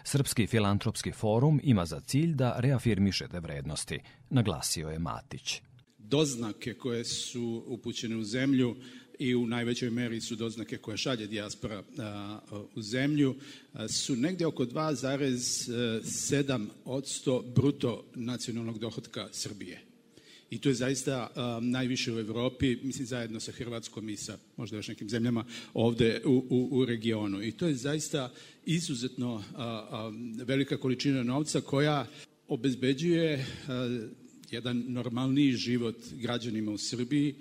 Srpski 0.05 0.47
filantropski 0.47 1.13
forum 1.13 1.61
ima 1.63 1.87
za 1.87 2.01
cilj 2.01 2.35
da 2.35 2.55
reafirmiše 2.59 3.29
te 3.29 3.41
vrednosti, 3.41 4.01
naglasio 4.31 4.89
je 4.89 4.99
Matić. 4.99 5.63
Doznake 5.99 6.75
koje 6.75 7.05
su 7.05 7.65
upućene 7.67 8.17
u 8.17 8.25
zemlju 8.25 8.77
i 9.19 9.35
u 9.35 9.47
najvećoj 9.47 9.91
meri 9.91 10.21
su 10.21 10.37
doznake 10.37 10.77
koje 10.77 10.97
šalje 10.97 11.27
dijaspora 11.27 11.83
u 12.75 12.83
zemlju, 12.83 13.35
su 13.89 14.17
negde 14.17 14.47
oko 14.47 14.65
2,7 14.65 16.67
odsto 16.85 17.45
bruto 17.55 18.05
nacionalnog 18.15 18.79
dohodka 18.79 19.29
Srbije. 19.33 19.81
I 20.51 20.59
to 20.59 20.69
je 20.69 20.75
zaista 20.75 21.31
najviše 21.61 22.13
u 22.13 22.19
Evropi, 22.19 22.77
mislim 22.83 23.07
zajedno 23.07 23.41
sa 23.41 23.53
Hrvatskom 23.53 24.09
i 24.09 24.17
sa 24.17 24.39
možda 24.57 24.77
još 24.77 24.89
nekim 24.89 25.09
zemljama 25.09 25.45
ovde 25.75 26.21
u, 26.25 26.45
u, 26.51 26.69
u 26.73 26.85
regionu. 26.85 27.43
I 27.43 27.53
to 27.53 27.67
je 27.67 27.75
zaista 27.75 28.33
izuzetno 28.67 29.45
velika 30.45 30.77
količina 30.77 31.23
novca 31.23 31.61
koja 31.61 32.07
obezbeđuje 32.49 33.47
jedan 34.51 34.85
normalniji 34.89 35.53
život 35.53 35.97
građanima 36.13 36.73
u 36.73 36.79
Srbiji, 36.79 37.35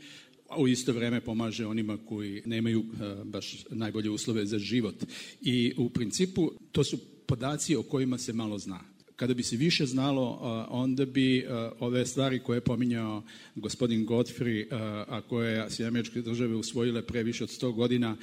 a 0.50 0.62
u 0.62 0.68
isto 0.68 0.94
vreme 0.94 1.22
pomaže 1.22 1.66
onima 1.66 1.98
koji 2.06 2.42
nemaju 2.46 2.80
uh, 2.80 3.24
baš 3.24 3.66
najbolje 3.70 4.10
uslove 4.10 4.46
za 4.46 4.60
život. 4.60 4.96
I 5.42 5.74
u 5.78 5.90
principu 5.90 6.52
to 6.72 6.84
su 6.84 6.98
podaci 7.26 7.76
o 7.76 7.84
kojima 7.84 8.18
se 8.18 8.34
malo 8.34 8.58
zna. 8.58 8.95
Kada 9.16 9.34
bi 9.34 9.44
se 9.44 9.56
više 9.56 9.86
znalo, 9.86 10.32
uh, 10.32 10.68
onda 10.70 11.06
bi 11.06 11.46
uh, 11.46 11.72
ove 11.80 12.06
stvari 12.06 12.40
koje 12.40 12.58
je 12.58 12.62
pominjao 12.62 13.24
gospodin 13.56 14.06
Godfrey, 14.06 14.68
a 15.08 15.22
koje 15.22 15.70
se 15.70 15.86
američke 15.86 16.22
države 16.22 16.56
usvojile 16.56 17.02
pre 17.02 17.24
više 17.24 17.44
od 17.44 17.50
100 17.50 17.74
godina, 17.74 18.18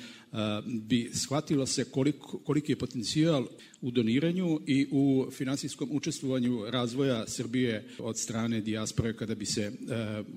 bi 0.66 1.10
shvatilo 1.14 1.66
se 1.66 1.84
koliko, 1.84 2.38
koliki 2.38 2.72
je 2.72 2.76
potencijal 2.76 3.46
u 3.80 3.90
doniranju 3.90 4.60
i 4.66 4.86
u 4.90 5.26
finansijskom 5.30 5.88
učestvovanju 5.92 6.64
razvoja 6.70 7.26
Srbije 7.26 7.88
od 7.98 8.18
strane 8.18 8.60
dijaspore 8.60 9.16
kada 9.16 9.34
bi 9.34 9.46
se 9.46 9.72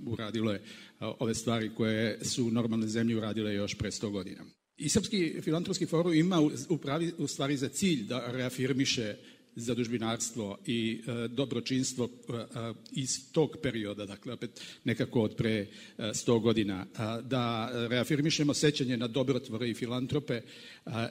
uradile 0.05 0.59
ove 0.99 1.35
stvari 1.35 1.71
koje 1.75 2.25
su 2.25 2.51
normalne 2.51 2.87
zemlje 2.87 3.17
uradile 3.17 3.53
još 3.53 3.75
pre 3.75 3.91
100 3.91 4.11
godina. 4.11 4.45
I 4.77 4.89
Srpski 4.89 5.41
filantropski 5.41 5.85
forum 5.85 6.13
ima 6.13 6.41
u, 6.69 6.77
pravi, 6.77 7.11
u 7.17 7.27
stvari 7.27 7.57
za 7.57 7.69
cilj 7.69 8.03
da 8.03 8.31
reafirmiše 8.31 9.15
zadužbinarstvo 9.55 10.57
i 10.65 11.01
e, 11.07 11.27
dobročinstvo 11.27 12.05
e, 12.05 12.33
e, 12.33 12.73
iz 12.91 13.31
tog 13.31 13.57
perioda, 13.61 14.05
dakle 14.05 14.33
opet 14.33 14.61
nekako 14.83 15.21
od 15.21 15.35
pre 15.35 15.51
e, 15.51 15.67
100 15.97 16.41
godina, 16.41 16.85
da 17.21 17.71
reafirmišemo 17.89 18.53
sećanje 18.53 18.97
na 18.97 19.07
dobrotvore 19.07 19.69
i 19.69 19.73
filantrope 19.73 20.41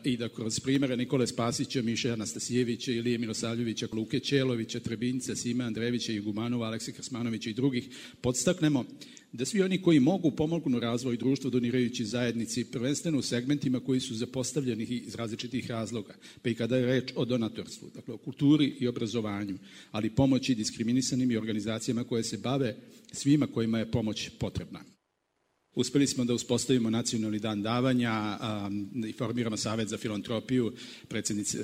i 0.04 0.16
da 0.16 0.28
kroz 0.28 0.60
primere 0.60 0.96
Nikole 0.96 1.26
Spasića, 1.26 1.82
Miše 1.82 2.10
Anastasijevića, 2.10 2.92
Ilije 2.92 3.18
Milosavljevića, 3.18 3.88
Luke 3.92 4.20
Ćelovića, 4.20 4.80
Trebinca, 4.80 5.36
Sima 5.36 5.64
Andrevića, 5.64 6.12
Igumanova, 6.12 6.66
Aleksa 6.66 6.92
Krasmanovića 6.92 7.50
i 7.50 7.54
drugih 7.54 7.88
podstaknemo 8.20 8.84
da 9.32 9.44
svi 9.44 9.62
oni 9.62 9.82
koji 9.82 10.00
mogu 10.00 10.30
pomognu 10.30 10.80
razvoju 10.80 11.16
društva 11.16 11.50
donirajući 11.50 12.04
zajednici, 12.04 12.64
prvenstveno 12.64 13.18
u 13.18 13.22
segmentima 13.22 13.80
koji 13.80 14.00
su 14.00 14.14
zapostavljeni 14.14 14.84
iz 14.84 15.14
različitih 15.14 15.70
razloga, 15.70 16.14
pa 16.42 16.48
i 16.50 16.54
kada 16.54 16.76
je 16.76 16.86
reč 16.86 17.12
o 17.16 17.24
donatorstvu, 17.24 17.90
dakle 17.94 18.14
o 18.14 18.18
kulturi 18.18 18.76
i 18.80 18.88
obrazovanju, 18.88 19.58
ali 19.90 20.10
pomoći 20.10 20.54
diskriminisanim 20.54 21.30
i 21.30 21.36
organizacijama 21.36 22.04
koje 22.04 22.24
se 22.24 22.38
bave 22.38 22.76
svima 23.12 23.46
kojima 23.46 23.78
je 23.78 23.90
pomoć 23.90 24.30
potrebna. 24.38 24.93
Uspeli 25.74 26.06
smo 26.06 26.24
da 26.24 26.34
uspostavimo 26.34 26.90
nacionalni 26.90 27.38
dan 27.38 27.62
davanja 27.62 28.38
i 29.08 29.12
formiramo 29.12 29.56
Savet 29.56 29.88
za 29.88 29.98
filantropiju 29.98 30.72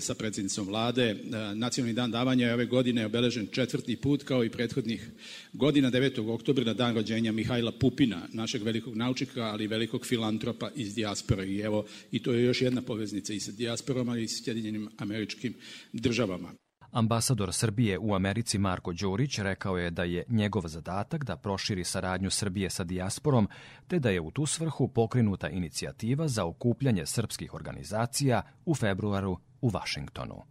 sa 0.00 0.14
predsednicom 0.14 0.66
vlade. 0.66 1.16
Nacionalni 1.54 1.94
dan 1.94 2.10
davanja 2.10 2.46
je 2.46 2.54
ove 2.54 2.66
godine 2.66 3.06
obeležen 3.06 3.46
četvrti 3.52 3.96
put 3.96 4.22
kao 4.22 4.44
i 4.44 4.50
prethodnih 4.50 5.10
godina 5.52 5.90
9. 5.90 6.30
oktobra 6.30 6.64
na 6.64 6.74
dan 6.74 6.94
rođenja 6.94 7.32
Mihajla 7.32 7.72
Pupina, 7.72 8.28
našeg 8.32 8.62
velikog 8.62 8.96
naučnika, 8.96 9.42
ali 9.42 9.64
i 9.64 9.68
velikog 9.68 10.06
filantropa 10.06 10.70
iz 10.76 10.94
dijaspora. 10.94 11.44
I 11.44 11.58
evo, 11.58 11.86
i 12.12 12.22
to 12.22 12.32
je 12.32 12.44
još 12.44 12.62
jedna 12.62 12.82
poveznica 12.82 13.32
i 13.32 13.40
sa 13.40 13.52
dijasporom, 13.52 14.08
ali 14.08 14.22
i 14.22 14.28
sa 14.28 14.44
Sjedinjenim 14.44 14.88
američkim 14.98 15.54
državama. 15.92 16.52
Ambasador 16.92 17.52
Srbije 17.52 17.98
u 17.98 18.14
Americi 18.14 18.58
Marko 18.58 18.92
Đurić 18.92 19.38
rekao 19.38 19.78
je 19.78 19.90
da 19.90 20.04
je 20.04 20.24
njegov 20.28 20.62
zadatak 20.66 21.24
da 21.24 21.36
proširi 21.36 21.84
saradnju 21.84 22.30
Srbije 22.30 22.70
sa 22.70 22.84
dijasporom, 22.84 23.48
te 23.88 23.98
da 23.98 24.10
je 24.10 24.20
u 24.20 24.30
tu 24.30 24.46
svrhu 24.46 24.88
pokrenuta 24.88 25.48
inicijativa 25.48 26.28
za 26.28 26.44
okupljanje 26.44 27.06
srpskih 27.06 27.54
organizacija 27.54 28.42
u 28.66 28.74
februaru 28.74 29.38
u 29.60 29.68
Vašingtonu. 29.68 30.42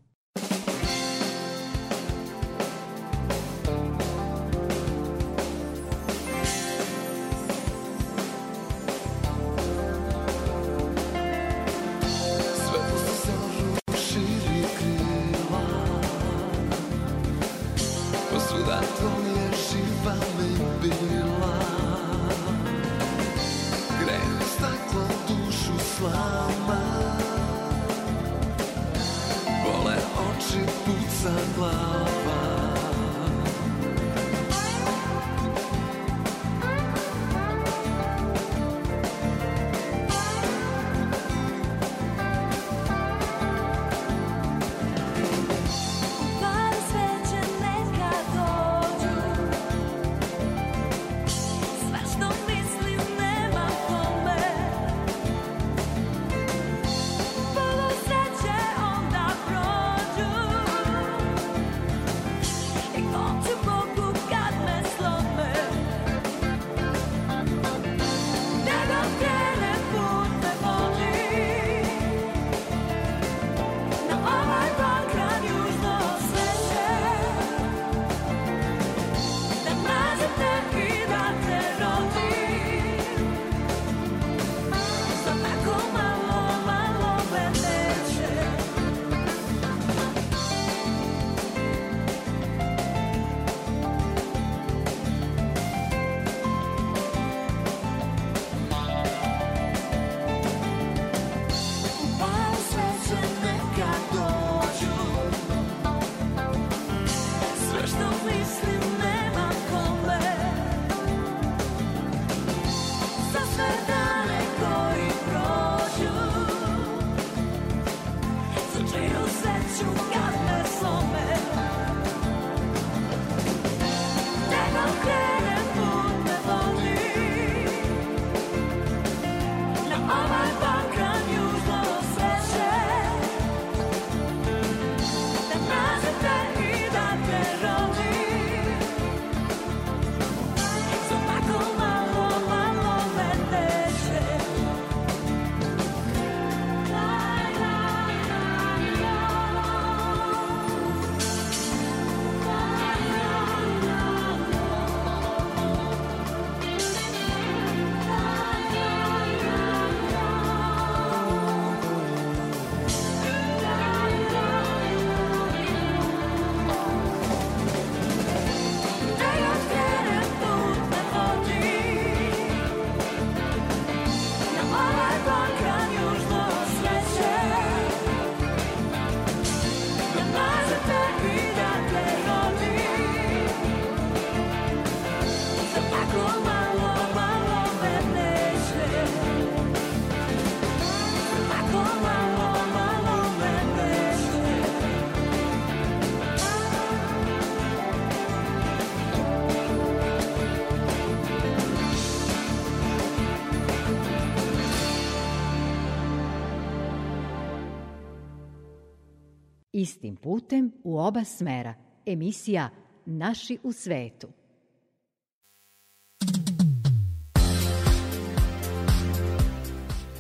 Istim 209.79 210.15
putem 210.15 210.71
u 210.83 210.99
oba 210.99 211.23
smera. 211.23 211.73
Emisija 212.05 212.69
Naši 213.05 213.57
u 213.63 213.73
svetu. 213.73 214.27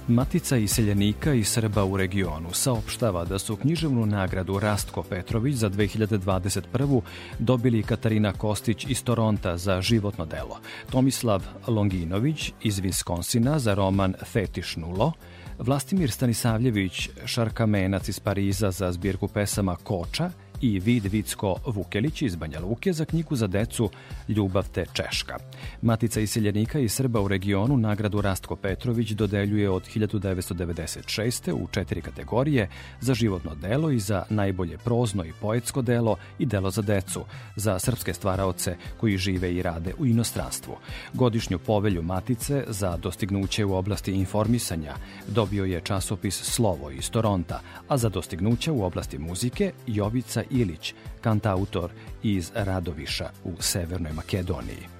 Matica 0.07 0.57
iseljenika 0.57 1.33
i 1.33 1.43
Srba 1.43 1.85
u 1.85 1.97
regionu 1.97 2.53
saopštava 2.53 3.25
da 3.25 3.39
su 3.39 3.55
književnu 3.55 4.05
nagradu 4.05 4.59
Rastko 4.59 5.03
Petrović 5.03 5.55
za 5.55 5.69
2021. 5.69 7.01
dobili 7.39 7.83
Katarina 7.83 8.33
Kostić 8.33 8.85
iz 8.89 9.03
Toronta 9.03 9.57
za 9.57 9.81
životno 9.81 10.25
delo, 10.25 10.59
Tomislav 10.91 11.43
Longinović 11.67 12.51
iz 12.63 12.79
Viskonsina 12.79 13.59
za 13.59 13.73
roman 13.73 14.13
Fetiš 14.25 14.75
Nulo, 14.75 15.13
Vlastimir 15.59 16.11
Stanisavljević, 16.11 17.09
šarkamenac 17.25 18.09
iz 18.09 18.19
Pariza 18.19 18.71
za 18.71 18.91
zbirku 18.91 19.27
pesama 19.27 19.75
Koča 19.75 20.31
i 20.61 20.79
Vid 20.79 21.05
Vicko 21.05 21.55
Vukelić 21.65 22.21
iz 22.21 22.35
Banja 22.35 22.59
Luke 22.59 22.93
za 22.93 23.05
knjigu 23.05 23.35
za 23.35 23.47
decu 23.47 23.89
Ljubav 24.27 24.69
te 24.69 24.85
Češka. 24.93 25.37
Matica 25.81 26.19
iseljenika 26.19 26.79
i 26.79 26.89
Srba 26.89 27.21
u 27.21 27.27
regionu 27.27 27.77
nagradu 27.77 28.21
Rastko 28.21 28.55
Petrović 28.55 29.11
dodeljuje 29.11 29.69
od 29.69 29.83
1996. 29.95 31.51
u 31.53 31.67
četiri 31.71 32.01
kategorije 32.01 32.69
za 33.01 33.13
životno 33.13 33.55
delo 33.55 33.91
i 33.91 33.99
za 33.99 34.23
najbolje 34.29 34.77
prozno 34.77 35.25
i 35.25 35.33
poetsko 35.41 35.81
delo 35.81 36.15
i 36.39 36.45
delo 36.45 36.71
za 36.71 36.81
decu, 36.81 37.25
za 37.55 37.79
srpske 37.79 38.13
stvaraoce 38.13 38.75
koji 38.97 39.17
žive 39.17 39.53
i 39.53 39.61
rade 39.61 39.93
u 39.99 40.05
inostranstvu. 40.05 40.75
Godišnju 41.13 41.59
povelju 41.59 42.01
Matice 42.01 42.63
za 42.67 42.97
dostignuće 42.97 43.65
u 43.65 43.75
oblasti 43.75 44.11
informisanja 44.11 44.95
dobio 45.27 45.65
je 45.65 45.81
časopis 45.81 46.43
Slovo 46.43 46.91
iz 46.91 47.11
Toronta, 47.11 47.61
a 47.87 47.97
za 47.97 48.09
dostignuće 48.09 48.71
u 48.71 48.83
oblasti 48.83 49.17
muzike 49.17 49.71
Jovica 49.87 50.43
Ilić, 50.51 50.93
kantautor 51.21 51.91
iz 52.23 52.51
Radoviša 52.55 53.29
u 53.43 53.51
Severnoj 53.59 54.13
Makedoniji. 54.13 54.98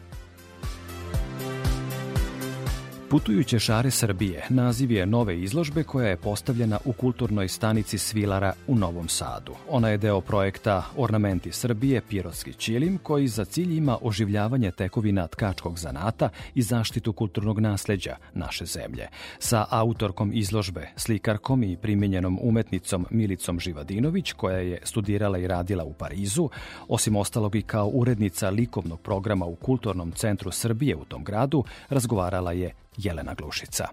Putujuće 3.09 3.59
šare 3.59 3.91
Srbije 3.91 4.45
naziv 4.49 4.91
je 4.91 5.05
nove 5.05 5.39
izložbe 5.39 5.83
koja 5.83 6.07
je 6.07 6.17
postavljena 6.17 6.79
u 6.85 6.93
kulturnoj 6.93 7.47
stanici 7.47 7.97
Svilara 7.97 8.53
u 8.67 8.75
Novom 8.75 9.07
Sadu. 9.07 9.55
Ona 9.69 9.89
je 9.89 9.97
deo 9.97 10.21
projekta 10.21 10.83
Ornamenti 10.97 11.51
Srbije 11.51 12.01
Pirotski 12.09 12.53
Čilim 12.53 12.97
koji 12.97 13.27
za 13.27 13.45
cilj 13.45 13.77
ima 13.77 13.97
oživljavanje 14.01 14.71
tekovina 14.71 15.27
tkačkog 15.27 15.79
zanata 15.79 16.29
i 16.55 16.61
zaštitu 16.61 17.13
kulturnog 17.13 17.59
nasleđa 17.59 18.15
naše 18.33 18.65
zemlje. 18.65 19.07
Sa 19.39 19.65
autorkom 19.69 20.31
izložbe, 20.33 20.87
slikarkom 20.95 21.63
i 21.63 21.77
primjenjenom 21.77 22.39
umetnicom 22.41 23.05
Milicom 23.09 23.59
Živadinović 23.59 24.31
koja 24.31 24.57
je 24.57 24.79
studirala 24.83 25.37
i 25.37 25.47
radila 25.47 25.83
u 25.83 25.93
Parizu, 25.93 26.49
osim 26.87 27.15
ostalog 27.15 27.55
i 27.55 27.61
kao 27.61 27.89
urednica 27.93 28.49
likovnog 28.49 29.01
programa 29.01 29.45
u 29.45 29.55
Kulturnom 29.55 30.11
centru 30.11 30.51
Srbije 30.51 30.95
u 30.95 31.05
tom 31.05 31.23
gradu, 31.23 31.63
razgovarala 31.89 32.51
je 32.51 32.73
Jelena 33.03 33.33
Glušica. 33.33 33.87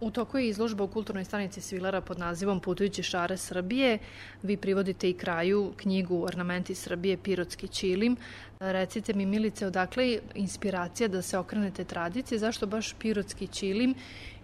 U 0.00 0.10
toku 0.10 0.38
je 0.38 0.48
izložba 0.48 0.84
u 0.84 0.88
kulturnoj 0.88 1.24
stanici 1.24 1.60
Svilera 1.60 2.00
pod 2.00 2.18
nazivom 2.18 2.60
Putujući 2.60 3.02
šare 3.02 3.36
Srbije. 3.36 3.98
Vi 4.42 4.56
privodite 4.56 5.10
i 5.10 5.14
kraju 5.14 5.72
knjigu 5.76 6.22
Ornamenti 6.24 6.74
Srbije, 6.74 7.16
Pirotski 7.16 7.68
čilim. 7.68 8.16
Recite 8.60 9.14
mi, 9.14 9.26
Milice, 9.26 9.66
odakle 9.66 10.10
je 10.10 10.22
inspiracija 10.34 11.08
da 11.08 11.22
se 11.22 11.38
okrenete 11.38 11.84
tradicije, 11.84 12.38
zašto 12.38 12.66
baš 12.66 12.94
Pirotski 12.98 13.46
čilim 13.46 13.94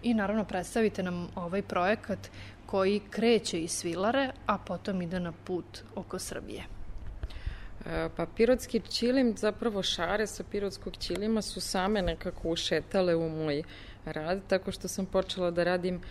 i 0.03 0.13
naravno 0.13 0.43
predstavite 0.43 1.03
nam 1.03 1.27
ovaj 1.35 1.61
projekat 1.61 2.29
koji 2.65 3.01
kreće 3.09 3.61
iz 3.61 3.71
Svilare, 3.71 4.31
a 4.45 4.57
potom 4.57 5.01
ide 5.01 5.19
na 5.19 5.31
put 5.31 5.83
oko 5.95 6.19
Srbije. 6.19 6.74
E, 7.85 8.09
pa 8.15 8.25
pirotski 8.25 8.79
čilim, 8.79 9.37
zapravo 9.37 9.83
šare 9.83 10.27
sa 10.27 10.43
pirotskog 10.43 10.93
čilima 10.97 11.41
su 11.41 11.61
same 11.61 12.01
nekako 12.01 12.49
ušetale 12.49 13.15
u 13.15 13.29
moj 13.29 13.63
rad, 14.05 14.41
tako 14.47 14.71
što 14.71 14.87
sam 14.87 15.05
počela 15.05 15.51
da 15.51 15.63
radim 15.63 15.95
uh, 15.95 16.01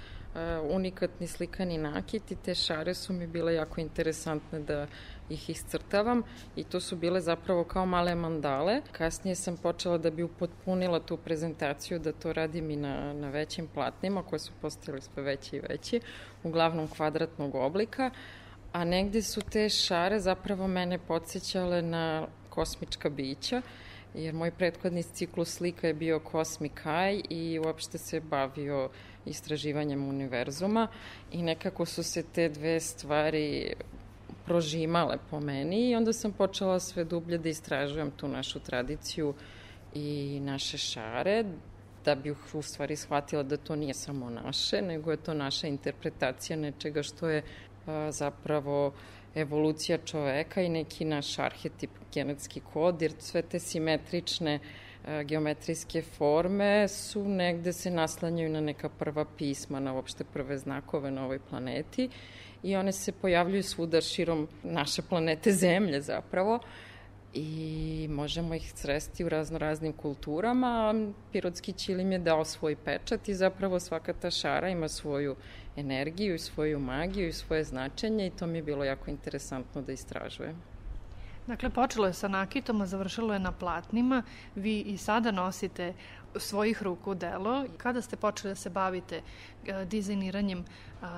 unikatni 0.71 1.27
slikani 1.27 1.79
nakit 1.79 2.31
i 2.31 2.37
te 2.37 2.55
šare 2.55 2.95
su 2.95 3.13
mi 3.13 3.27
bile 3.27 3.55
jako 3.55 3.81
interesantne 3.81 4.61
da 4.61 4.87
ih 5.29 5.51
iscrtavam 5.51 6.23
i 6.57 6.65
to 6.65 6.81
su 6.81 6.97
bile 6.97 7.21
zapravo 7.21 7.65
kao 7.65 7.87
male 7.87 8.15
mandale. 8.15 8.81
Kasnije 8.93 9.35
sam 9.35 9.57
počela 9.57 9.99
da 9.99 10.11
bi 10.11 10.23
upotpunila 10.23 11.01
tu 11.01 11.17
prezentaciju 11.17 11.99
da 11.99 12.13
to 12.13 12.33
radim 12.33 12.71
i 12.71 12.77
na, 12.77 13.13
na 13.13 13.31
većim 13.31 13.67
platnima 13.75 14.23
koje 14.23 14.39
su 14.39 14.53
postali 14.61 15.01
sve 15.01 15.23
veće 15.23 15.57
i 15.57 15.61
veće, 15.61 16.01
uglavnom 16.43 16.89
kvadratnog 16.89 17.55
oblika, 17.55 18.11
a 18.75 18.85
negde 18.85 19.23
su 19.23 19.41
te 19.41 19.69
šare 19.69 20.21
zapravo 20.21 20.67
mene 20.69 20.99
podsjećale 20.99 21.83
na 21.83 22.27
kosmička 22.51 23.09
bića 23.09 23.63
jer 24.15 24.35
moj 24.35 24.51
prethodni 24.51 25.03
ciklus 25.03 25.49
slika 25.49 25.87
je 25.87 25.95
bio 25.95 26.21
Eye 26.85 27.25
i 27.31 27.59
uopšte 27.59 27.99
se 27.99 28.21
bavio 28.21 28.89
istraživanjem 29.27 30.09
univerzuma 30.09 30.89
i 31.33 31.43
nekako 31.43 31.87
su 31.87 32.03
se 32.03 32.23
te 32.23 32.49
dve 32.49 32.81
stvari 32.81 33.75
prožimale 34.47 35.19
po 35.31 35.41
meni 35.41 35.91
i 35.91 35.97
onda 35.97 36.13
sam 36.13 36.33
počela 36.33 36.81
sve 36.81 37.05
dublje 37.05 37.39
da 37.39 37.49
istražujem 37.49 38.11
tu 38.11 38.29
našu 38.29 38.61
tradiciju 38.61 39.35
i 39.95 40.41
naše 40.41 40.79
šare, 40.79 41.45
da 42.05 42.15
bi 42.15 42.35
u 42.53 42.63
stvari 42.63 42.97
shvatila 42.97 43.43
da 43.43 43.57
to 43.57 43.77
nije 43.77 43.95
samo 43.95 44.31
naše, 44.31 44.83
nego 44.83 45.11
je 45.11 45.17
to 45.17 45.35
naša 45.35 45.67
interpretacija 45.67 46.57
nečega 46.57 47.03
što 47.03 47.29
je 47.29 47.43
zapravo 48.11 48.93
evolucija 49.35 49.99
čoveka 49.99 50.63
i 50.63 50.69
neki 50.69 51.05
naš 51.05 51.39
arhetip, 51.39 51.91
genetski 52.15 52.61
kod, 52.73 53.03
jer 53.03 53.13
sve 53.19 53.43
te 53.43 53.59
simetrične 53.59 54.59
geometrijske 55.25 56.03
forme 56.03 56.89
su 56.89 57.29
negde 57.29 57.73
se 57.73 57.91
naslanjaju 57.91 58.51
na 58.51 58.61
neka 58.61 58.89
prva 58.89 59.25
pisma, 59.39 59.81
na 59.81 59.95
uopšte 59.95 60.25
prve 60.25 60.59
znakove 60.59 61.11
na 61.11 61.25
ovoj 61.25 61.39
planeti 61.39 62.09
i 62.63 62.77
one 62.77 62.93
se 62.93 63.13
pojavljuju 63.13 63.63
svuda 63.63 64.01
širom 64.01 64.49
naše 64.63 65.03
planete 65.03 65.53
Zemlje 65.53 66.01
zapravo 66.01 66.61
i 67.35 68.09
možemo 68.11 68.55
ih 68.55 68.73
sresti 68.75 69.25
u 69.25 69.29
razno 69.29 69.59
raznim 69.59 69.93
kulturama. 69.93 70.95
Pirotski 71.33 71.73
čilim 71.73 72.13
je 72.13 72.19
dao 72.19 72.45
svoj 72.45 72.77
pečat 72.77 73.29
i 73.29 73.35
zapravo 73.35 73.81
svaka 73.81 74.13
ta 74.13 74.31
šara 74.31 74.69
ima 74.69 74.89
svoju 74.89 75.37
energiju 75.77 76.39
svoju 76.39 76.81
magiju 76.81 77.29
i 77.29 77.33
svoje 77.33 77.65
značenje 77.65 78.27
i 78.27 78.31
to 78.31 78.47
mi 78.47 78.59
je 78.59 78.63
bilo 78.63 78.85
jako 78.85 79.11
interesantno 79.11 79.83
da 79.83 79.93
istražujem. 79.93 80.63
Dakle, 81.47 81.71
počelo 81.71 82.07
je 82.07 82.13
sa 82.13 82.29
nakitom, 82.29 82.81
a 82.81 82.87
završilo 82.87 83.33
je 83.33 83.39
na 83.39 83.53
platnima. 83.53 84.23
Vi 84.55 84.81
i 84.81 84.97
sada 84.97 85.31
nosite 85.31 85.95
svojih 86.37 86.83
ruku 86.83 87.15
delo. 87.15 87.65
Kada 87.77 88.03
ste 88.03 88.17
počeli 88.17 88.51
da 88.51 88.55
se 88.55 88.71
bavite 88.71 89.21
e, 89.67 89.85
dizajniranjem 89.85 90.65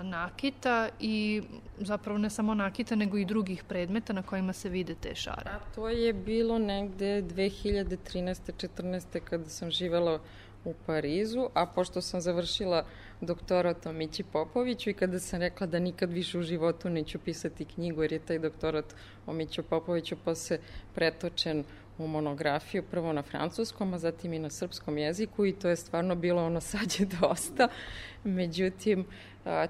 nakita 0.03 0.89
i 1.01 1.43
zapravo 1.79 2.19
ne 2.19 2.31
samo 2.31 2.55
nakita, 2.55 2.95
nego 2.95 3.19
i 3.19 3.25
drugih 3.25 3.65
predmeta 3.65 4.13
na 4.13 4.23
kojima 4.23 4.53
se 4.53 4.69
vide 4.69 4.95
te 4.95 5.15
šare? 5.15 5.51
A 5.51 5.59
to 5.75 5.89
je 5.89 6.13
bilo 6.13 6.59
negde 6.59 7.23
2013. 7.23 8.69
14. 8.77 9.21
kada 9.21 9.49
sam 9.49 9.71
živela 9.71 10.21
u 10.65 10.75
Parizu, 10.87 11.49
a 11.55 11.67
pošto 11.67 12.03
sam 12.03 12.21
završila 12.21 12.85
doktorat 13.21 13.87
o 13.87 13.93
Mići 13.93 14.23
Popoviću 14.23 14.91
i 14.91 14.95
kada 14.95 15.21
sam 15.21 15.41
rekla 15.41 15.67
da 15.67 15.79
nikad 15.79 16.13
više 16.13 16.39
u 16.39 16.43
životu 16.43 16.91
neću 16.91 17.19
pisati 17.19 17.65
knjigu, 17.65 18.03
jer 18.03 18.13
je 18.13 18.19
taj 18.19 18.39
doktorat 18.39 18.95
o 19.27 19.33
Miću 19.33 19.63
Popoviću 19.63 20.17
posle 20.25 20.59
pretočen 20.95 21.65
u 21.99 22.07
monografiju, 22.07 22.83
prvo 22.83 23.13
na 23.13 23.23
francuskom, 23.23 23.95
a 23.95 23.99
zatim 23.99 24.33
i 24.33 24.39
na 24.39 24.51
srpskom 24.51 24.99
jeziku 24.99 25.47
i 25.47 25.53
to 25.53 25.69
je 25.69 25.77
stvarno 25.77 26.15
bilo 26.15 26.45
ono 26.45 26.61
sad 26.71 26.95
je 26.99 27.07
dosta. 27.21 27.69
Međutim, 28.25 29.07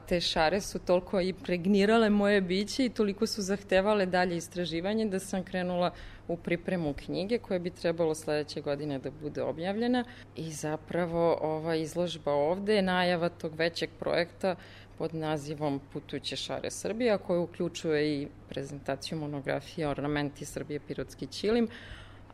te 0.08 0.20
šare 0.20 0.60
su 0.60 0.78
toliko 0.78 1.20
impregnirale 1.20 2.10
moje 2.10 2.40
biće 2.40 2.84
i 2.84 2.88
toliko 2.88 3.26
su 3.26 3.42
zahtevale 3.42 4.06
dalje 4.06 4.36
istraživanje 4.36 5.04
da 5.04 5.18
sam 5.18 5.44
krenula 5.44 5.90
u 6.28 6.36
pripremu 6.36 6.94
knjige 6.94 7.38
koja 7.38 7.58
bi 7.58 7.70
trebalo 7.70 8.14
sledeće 8.14 8.60
godine 8.60 8.98
da 8.98 9.10
bude 9.10 9.42
objavljena 9.42 10.04
i 10.36 10.52
zapravo 10.52 11.38
ova 11.40 11.74
izložba 11.74 12.32
ovde 12.32 12.74
je 12.74 12.82
najava 12.82 13.28
tog 13.28 13.54
većeg 13.54 13.90
projekta 13.98 14.56
pod 14.98 15.14
nazivom 15.14 15.80
Putujuće 15.92 16.36
šare 16.36 16.70
Srbije, 16.70 17.18
koja 17.18 17.40
uključuje 17.40 18.14
i 18.14 18.28
prezentaciju 18.48 19.18
monografije 19.18 19.88
Ornamenti 19.88 20.44
Srbije 20.44 20.80
Pirotski 20.80 21.26
Ćilim, 21.26 21.68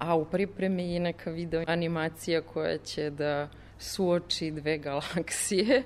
a 0.03 0.15
u 0.15 0.25
pripremi 0.25 0.97
i 0.97 1.01
neka 1.01 1.31
video 1.31 1.65
animacija 1.67 2.43
koja 2.43 2.79
će 2.79 3.11
da 3.11 3.49
suoči 3.79 4.51
dve 4.51 4.79
galaksije. 4.79 5.83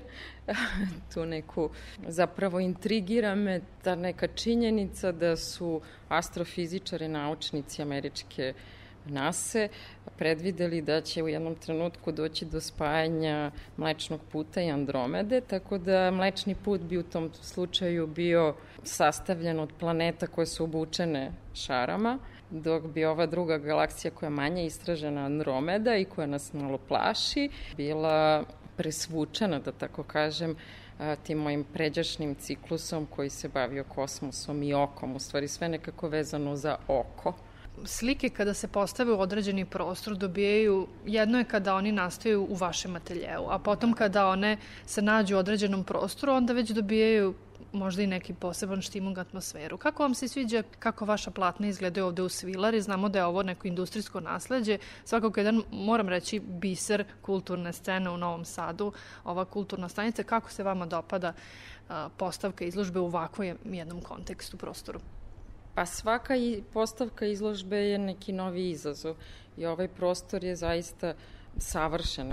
tu 1.13 1.25
neku, 1.25 1.69
zapravo 2.07 2.59
intrigira 2.59 3.35
me 3.35 3.61
ta 3.83 3.95
neka 3.95 4.27
činjenica 4.27 5.11
da 5.11 5.35
su 5.35 5.81
astrofizičari, 6.09 7.07
naučnici 7.07 7.81
američke 7.81 8.53
NASE 9.05 9.69
predvideli 10.17 10.81
da 10.81 11.01
će 11.01 11.23
u 11.23 11.27
jednom 11.27 11.55
trenutku 11.55 12.11
doći 12.11 12.45
do 12.45 12.61
spajanja 12.61 13.51
Mlečnog 13.77 14.21
puta 14.31 14.61
i 14.61 14.71
Andromede, 14.71 15.41
tako 15.41 15.77
da 15.77 16.11
Mlečni 16.11 16.55
put 16.55 16.81
bi 16.81 16.97
u 16.97 17.03
tom 17.03 17.31
slučaju 17.33 18.07
bio 18.07 18.55
sastavljen 18.83 19.59
od 19.59 19.69
planeta 19.79 20.27
koje 20.27 20.45
su 20.45 20.63
obučene 20.63 21.31
šarama, 21.53 22.19
dok 22.49 22.83
bi 22.87 23.05
ova 23.05 23.25
druga 23.25 23.57
galaksija 23.57 24.11
koja 24.11 24.27
je 24.27 24.31
manje 24.31 24.65
istražena 24.65 25.25
Andromeda 25.25 25.95
i 25.95 26.05
koja 26.05 26.27
nas 26.27 26.53
malo 26.53 26.77
plaši, 26.77 27.49
bila 27.77 28.43
presvučena, 28.77 29.59
da 29.59 29.71
tako 29.71 30.03
kažem, 30.03 30.55
tim 31.23 31.37
mojim 31.37 31.63
pređašnjim 31.73 32.35
ciklusom 32.35 33.05
koji 33.05 33.29
se 33.29 33.49
bavio 33.49 33.83
kosmosom 33.83 34.63
i 34.63 34.73
okom, 34.73 35.15
u 35.15 35.19
stvari 35.19 35.47
sve 35.47 35.69
nekako 35.69 36.07
vezano 36.07 36.55
za 36.55 36.77
oko. 36.87 37.33
Slike 37.85 38.29
kada 38.29 38.53
se 38.53 38.67
postave 38.67 39.13
u 39.13 39.19
određeni 39.19 39.65
prostor 39.65 40.15
dobijaju, 40.15 40.87
jedno 41.05 41.37
je 41.37 41.43
kada 41.43 41.75
oni 41.75 41.91
nastaju 41.91 42.47
u 42.49 42.55
vašem 42.55 42.95
ateljeu, 42.95 43.45
a 43.49 43.59
potom 43.59 43.93
kada 43.93 44.27
one 44.27 44.57
se 44.85 45.01
nađu 45.01 45.35
u 45.35 45.39
određenom 45.39 45.83
prostoru, 45.83 46.33
onda 46.33 46.53
već 46.53 46.69
dobijaju 46.71 47.33
možda 47.71 48.03
i 48.03 48.07
neki 48.07 48.33
poseban 48.33 48.81
štimung 48.81 49.17
atmosferu. 49.17 49.77
Kako 49.77 50.03
vam 50.03 50.13
se 50.13 50.27
sviđa 50.27 50.63
kako 50.79 51.05
vaša 51.05 51.31
platna 51.31 51.67
izgledaju 51.67 52.05
ovde 52.05 52.21
u 52.21 52.29
Svilari? 52.29 52.81
Znamo 52.81 53.09
da 53.09 53.19
je 53.19 53.25
ovo 53.25 53.43
neko 53.43 53.67
industrijsko 53.67 54.19
nasledđe. 54.19 54.77
Svakako 55.05 55.39
jedan, 55.39 55.63
moram 55.71 56.09
reći, 56.09 56.39
biser 56.39 57.05
kulturne 57.21 57.73
scene 57.73 58.09
u 58.09 58.17
Novom 58.17 58.45
Sadu, 58.45 58.91
ova 59.23 59.45
kulturna 59.45 59.89
stanica. 59.89 60.23
Kako 60.23 60.51
se 60.51 60.63
vama 60.63 60.85
dopada 60.85 61.33
postavka 62.17 62.65
izložbe 62.65 62.99
u 62.99 63.05
ovakvom 63.05 63.57
jednom 63.65 64.01
kontekstu, 64.01 64.57
prostoru? 64.57 64.99
Pa 65.75 65.85
svaka 65.85 66.33
postavka 66.73 67.25
izložbe 67.25 67.77
je 67.77 67.97
neki 67.97 68.33
novi 68.33 68.69
izazov 68.69 69.15
i 69.57 69.65
ovaj 69.65 69.87
prostor 69.87 70.43
je 70.43 70.55
zaista 70.55 71.13
savršen. 71.59 72.31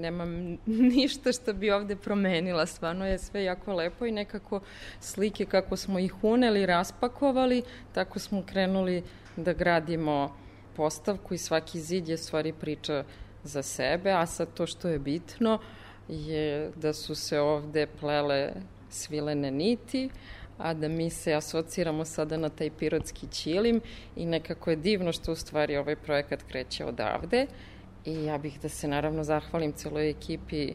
Nemam 0.00 0.58
ništa 0.96 1.32
što 1.32 1.52
bi 1.52 1.70
ovde 1.70 1.96
promenila. 1.96 2.66
Stvarno 2.66 3.06
je 3.06 3.18
sve 3.18 3.44
jako 3.44 3.72
lepo 3.72 4.06
i 4.06 4.12
nekako 4.12 4.60
slike 5.00 5.44
kako 5.44 5.76
smo 5.76 5.98
ih 5.98 6.24
uneli, 6.24 6.66
raspakovali, 6.66 7.62
tako 7.92 8.18
smo 8.18 8.42
krenuli 8.42 9.02
da 9.36 9.52
gradimo 9.52 10.36
postavku 10.76 11.34
i 11.34 11.38
svaki 11.38 11.80
zid 11.80 12.08
je 12.08 12.16
stvari 12.16 12.52
priča 12.52 13.04
za 13.44 13.62
sebe, 13.62 14.10
a 14.10 14.26
sad 14.26 14.54
to 14.54 14.66
što 14.66 14.88
je 14.88 14.98
bitno 14.98 15.58
je 16.08 16.70
da 16.76 16.92
su 16.92 17.14
se 17.14 17.40
ovde 17.40 17.86
plele 18.00 18.52
svilene 18.90 19.50
niti, 19.50 20.10
a 20.58 20.74
da 20.74 20.88
mi 20.88 21.10
se 21.10 21.34
asociramo 21.34 22.04
sada 22.04 22.36
na 22.36 22.48
taj 22.48 22.70
pirotski 22.70 23.26
ćilim 23.26 23.80
i 24.16 24.26
nekako 24.26 24.70
je 24.70 24.76
divno 24.76 25.12
što 25.12 25.32
u 25.32 25.36
stvari 25.36 25.76
ovaj 25.76 25.96
projekat 25.96 26.42
kreće 26.42 26.84
odavde 26.84 27.46
i 28.04 28.24
ja 28.24 28.38
bih 28.38 28.60
da 28.62 28.68
se 28.68 28.88
naravno 28.88 29.24
zahvalim 29.24 29.72
celoj 29.72 30.10
ekipi 30.10 30.74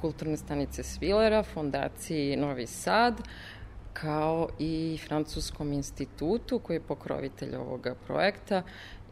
Kulturne 0.00 0.36
stanice 0.36 0.82
Svilera, 0.82 1.42
Fondaciji 1.42 2.36
Novi 2.36 2.66
Sad, 2.66 3.22
kao 3.92 4.48
i 4.58 4.98
Francuskom 5.06 5.72
institutu 5.72 6.58
koji 6.58 6.76
je 6.76 6.80
pokrovitelj 6.80 7.56
ovoga 7.56 7.94
projekta 8.06 8.62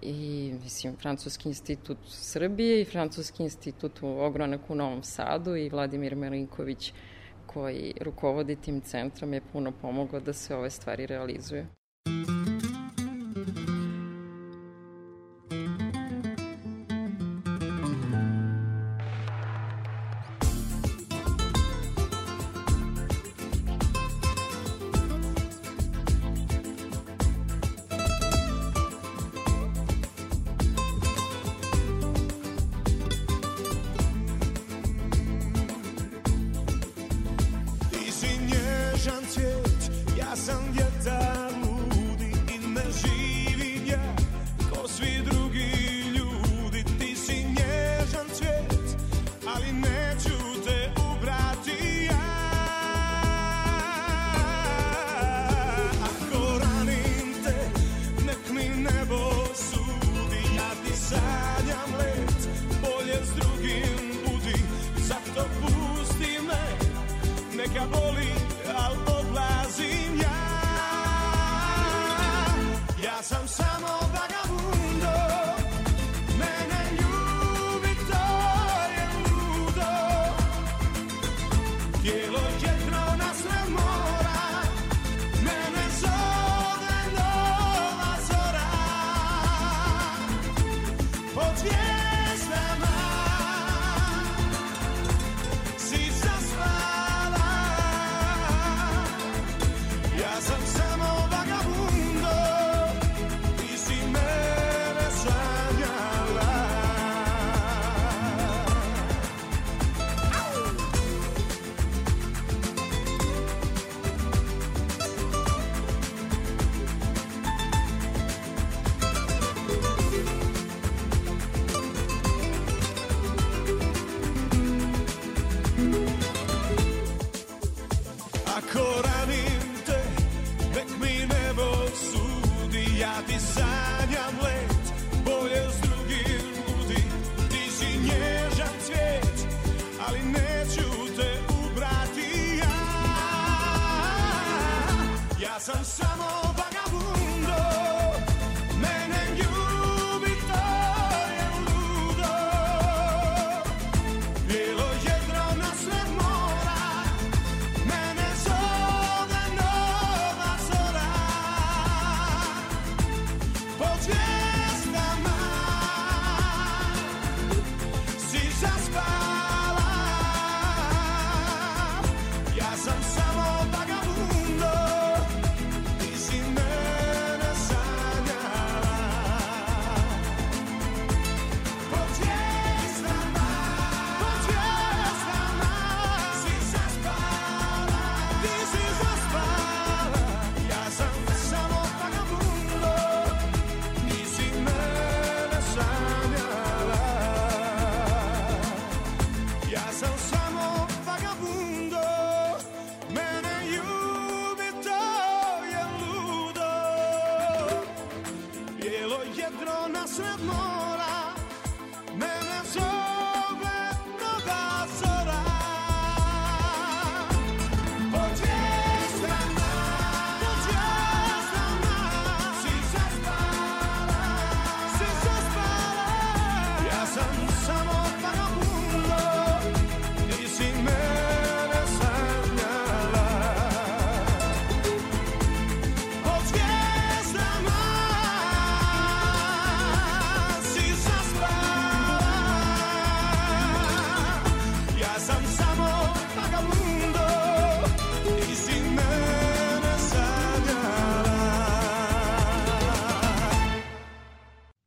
i 0.02 0.52
mislim 0.62 0.96
Francuski 0.96 1.48
institut 1.48 1.98
Srbije 2.08 2.80
i 2.80 2.84
Francuski 2.84 3.42
institut 3.42 4.02
u 4.02 4.06
Ogronak 4.06 4.60
u 4.68 4.74
Novom 4.74 5.02
Sadu 5.02 5.56
i 5.56 5.68
Vladimir 5.68 6.16
Melinković 6.16 6.92
koji 7.46 7.94
rukovodi 8.00 8.56
tim 8.56 8.80
centrom 8.80 9.34
je 9.34 9.40
puno 9.52 9.72
pomogao 9.82 10.20
da 10.20 10.32
se 10.32 10.54
ove 10.54 10.70
stvari 10.70 11.06
realizuju. 11.06 11.66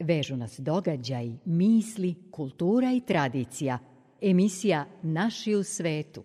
Vežu 0.03 0.35
nas 0.35 0.59
događaj, 0.59 1.31
misli, 1.45 2.15
kultura 2.31 2.91
i 2.91 3.01
tradicija. 3.01 3.79
Emisija 4.21 4.85
Naši 5.01 5.55
u 5.55 5.63
svetu. 5.63 6.23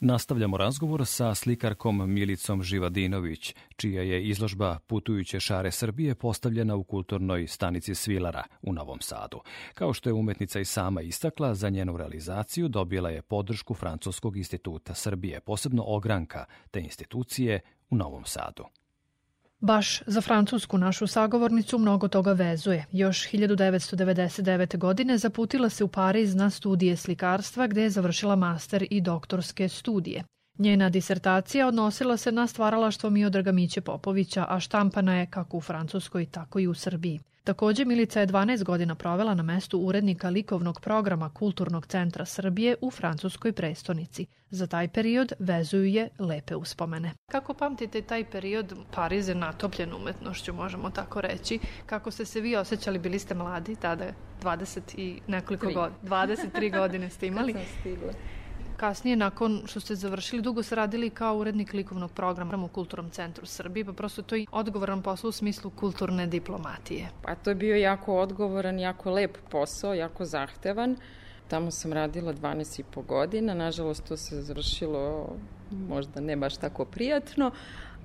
Nastavljamo 0.00 0.56
razgovor 0.56 1.06
sa 1.06 1.34
slikarkom 1.34 2.12
Milicom 2.12 2.62
Živadinović, 2.62 3.54
čija 3.76 4.02
je 4.02 4.28
izložba 4.28 4.78
Putujuće 4.86 5.40
šare 5.40 5.70
Srbije 5.70 6.14
postavljena 6.14 6.76
u 6.76 6.84
kulturnoj 6.84 7.46
stanici 7.46 7.94
Svilara 7.94 8.44
u 8.62 8.72
Novom 8.72 9.00
Sadu. 9.00 9.40
Kao 9.74 9.92
što 9.92 10.08
je 10.08 10.14
umetnica 10.14 10.60
i 10.60 10.64
sama 10.64 11.02
istakla, 11.02 11.54
za 11.54 11.68
njenu 11.68 11.96
realizaciju 11.96 12.68
dobila 12.68 13.10
je 13.10 13.22
podršku 13.22 13.74
Francuskog 13.74 14.36
instituta 14.36 14.94
Srbije, 14.94 15.40
posebno 15.40 15.84
ogranka 15.86 16.44
te 16.70 16.80
institucije 16.80 17.60
u 17.90 17.96
Novom 17.96 18.24
Sadu. 18.24 18.64
Baš 19.60 20.02
za 20.06 20.20
francusku 20.20 20.78
našu 20.78 21.06
sagovornicu 21.06 21.78
mnogo 21.78 22.08
toga 22.08 22.32
vezuje. 22.32 22.86
Još 22.92 23.30
1999. 23.30 24.78
godine 24.78 25.18
zaputila 25.18 25.68
se 25.68 25.84
u 25.84 25.88
Pariz 25.88 26.34
na 26.34 26.50
studije 26.50 26.96
slikarstva 26.96 27.66
gde 27.66 27.82
je 27.82 27.90
završila 27.90 28.36
master 28.36 28.86
i 28.90 29.00
doktorske 29.00 29.68
studije. 29.68 30.24
Njena 30.58 30.88
disertacija 30.88 31.66
odnosila 31.66 32.16
se 32.16 32.32
na 32.32 32.46
stvaralaštvo 32.46 33.10
Miodraga 33.10 33.52
Miće 33.52 33.80
Popovića, 33.80 34.46
a 34.48 34.60
štampana 34.60 35.20
je 35.20 35.26
kako 35.26 35.56
u 35.56 35.60
Francuskoj, 35.60 36.26
tako 36.26 36.58
i 36.58 36.66
u 36.66 36.74
Srbiji. 36.74 37.20
Takođe, 37.44 37.84
Milica 37.84 38.20
je 38.20 38.26
12 38.26 38.64
godina 38.64 38.94
provela 38.94 39.34
na 39.34 39.42
mestu 39.42 39.78
urednika 39.78 40.28
likovnog 40.28 40.80
programa 40.80 41.30
Kulturnog 41.30 41.86
centra 41.86 42.24
Srbije 42.24 42.76
u 42.80 42.90
francuskoj 42.90 43.52
prestonici. 43.52 44.26
Za 44.50 44.66
taj 44.66 44.88
period 44.88 45.32
vezuju 45.38 45.84
je 45.84 46.08
lepe 46.18 46.56
uspomene. 46.56 47.12
Kako 47.30 47.54
pamtite 47.54 48.02
taj 48.02 48.24
period 48.24 48.74
Pariz 48.94 49.28
je 49.28 49.34
natopljen 49.34 49.94
umetnošću, 49.94 50.52
možemo 50.52 50.90
tako 50.90 51.20
reći? 51.20 51.58
Kako 51.86 52.10
ste 52.10 52.24
se 52.24 52.40
vi 52.40 52.56
osjećali? 52.56 52.98
Bili 52.98 53.18
ste 53.18 53.34
mladi 53.34 53.76
tada, 53.76 54.04
20 54.42 54.80
i 54.96 55.20
nekoliko 55.26 55.66
godina. 55.66 55.90
23 56.02 56.78
godine 56.78 57.10
ste 57.10 57.26
imali. 57.32 57.52
Kad 57.52 57.62
sam 57.62 57.80
stigla 57.80 58.12
kasnije, 58.80 59.16
nakon 59.16 59.62
što 59.66 59.80
ste 59.80 59.94
završili, 59.94 60.42
dugo 60.42 60.62
se 60.62 60.74
radili 60.74 61.10
kao 61.10 61.36
urednik 61.36 61.72
likovnog 61.72 62.12
programa 62.12 62.64
u 62.64 62.68
Kulturnom 62.68 63.10
centru 63.10 63.46
Srbije, 63.46 63.84
pa 63.84 63.92
prosto 63.92 64.22
to 64.22 64.34
je 64.34 64.46
odgovoran 64.52 65.02
posao 65.02 65.28
u 65.28 65.32
smislu 65.32 65.70
kulturne 65.70 66.26
diplomatije. 66.26 67.08
Pa 67.22 67.34
to 67.34 67.50
je 67.50 67.54
bio 67.54 67.76
jako 67.76 68.20
odgovoran, 68.20 68.78
jako 68.78 69.10
lep 69.10 69.38
posao, 69.50 69.94
jako 69.94 70.24
zahtevan. 70.24 70.96
Tamo 71.48 71.70
sam 71.70 71.92
radila 71.92 72.32
12 72.32 72.80
i 72.80 72.84
po 72.94 73.02
godina, 73.02 73.54
nažalost 73.54 74.08
to 74.08 74.16
se 74.16 74.42
završilo 74.42 75.28
možda 75.88 76.20
ne 76.20 76.36
baš 76.36 76.56
tako 76.56 76.84
prijatno, 76.84 77.50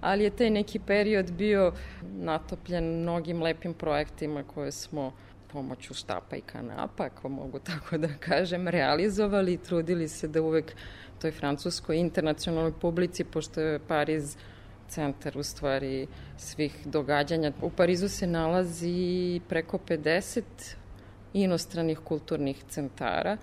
ali 0.01 0.23
je 0.23 0.29
taj 0.29 0.49
neki 0.49 0.79
period 0.79 1.31
bio 1.31 1.71
natopljen 2.01 3.01
mnogim 3.01 3.41
lepim 3.41 3.73
projektima 3.73 4.43
koje 4.43 4.71
smo 4.71 5.11
pomoću 5.55 5.93
štapa 5.93 6.35
i 6.35 6.41
kanapa, 6.41 7.05
ako 7.05 7.29
mogu 7.29 7.59
tako 7.59 7.97
da 7.97 8.07
kažem, 8.19 8.67
realizovali 8.67 9.53
i 9.53 9.57
trudili 9.57 10.07
se 10.07 10.27
da 10.27 10.41
uvek 10.41 10.75
toj 11.21 11.31
francuskoj 11.31 11.97
internacionalnoj 11.97 12.73
publici, 12.81 13.23
pošto 13.23 13.61
je 13.61 13.79
Pariz 13.79 14.35
centar 14.87 15.37
u 15.37 15.43
stvari 15.43 16.07
svih 16.37 16.75
događanja. 16.85 17.51
U 17.61 17.69
Parizu 17.69 18.09
se 18.09 18.27
nalazi 18.27 19.41
preko 19.49 19.79
50 19.87 20.43
inostranih 21.33 21.99
kulturnih 21.99 22.63
centara, 22.69 23.37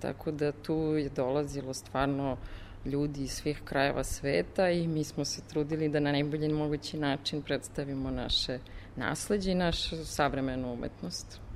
tako 0.00 0.30
da 0.30 0.52
tu 0.52 0.74
je 0.74 1.08
dolazilo 1.08 1.74
stvarno 1.74 2.36
ljudi 2.84 3.22
iz 3.22 3.30
svih 3.30 3.62
krajeva 3.64 4.04
sveta 4.04 4.70
i 4.70 4.86
mi 4.86 5.04
smo 5.04 5.24
se 5.24 5.42
trudili 5.48 5.88
da 5.88 6.00
na 6.00 6.12
najbolji 6.12 6.48
mogući 6.48 6.98
način 6.98 7.42
predstavimo 7.42 8.10
naše 8.10 8.58
nasledđe 8.96 9.52
i 9.52 9.54
našu 9.54 10.04
savremenu 10.04 10.72
umetnost. 10.72 11.49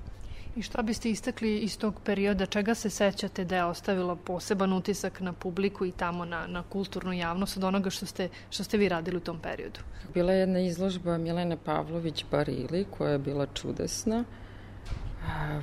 I 0.56 0.62
šta 0.62 0.82
biste 0.82 1.10
istakli 1.10 1.58
iz 1.58 1.78
tog 1.78 1.94
perioda, 2.04 2.46
čega 2.46 2.74
se 2.74 2.90
sećate 2.90 3.44
da 3.44 3.56
je 3.56 3.64
ostavilo 3.64 4.16
poseban 4.16 4.72
utisak 4.72 5.20
na 5.20 5.32
publiku 5.32 5.84
i 5.84 5.92
tamo 5.92 6.24
na, 6.24 6.46
na 6.46 6.62
kulturnu 6.62 7.12
javnost 7.12 7.56
od 7.56 7.64
onoga 7.64 7.90
što 7.90 8.06
ste, 8.06 8.28
što 8.50 8.64
ste 8.64 8.78
vi 8.78 8.88
radili 8.88 9.16
u 9.16 9.20
tom 9.20 9.38
periodu? 9.38 9.80
Bila 10.14 10.32
je 10.32 10.40
jedna 10.40 10.60
izložba 10.60 11.18
Milene 11.18 11.56
Pavlović 11.56 12.24
Barili 12.30 12.86
koja 12.98 13.12
je 13.12 13.18
bila 13.18 13.46
čudesna. 13.46 14.24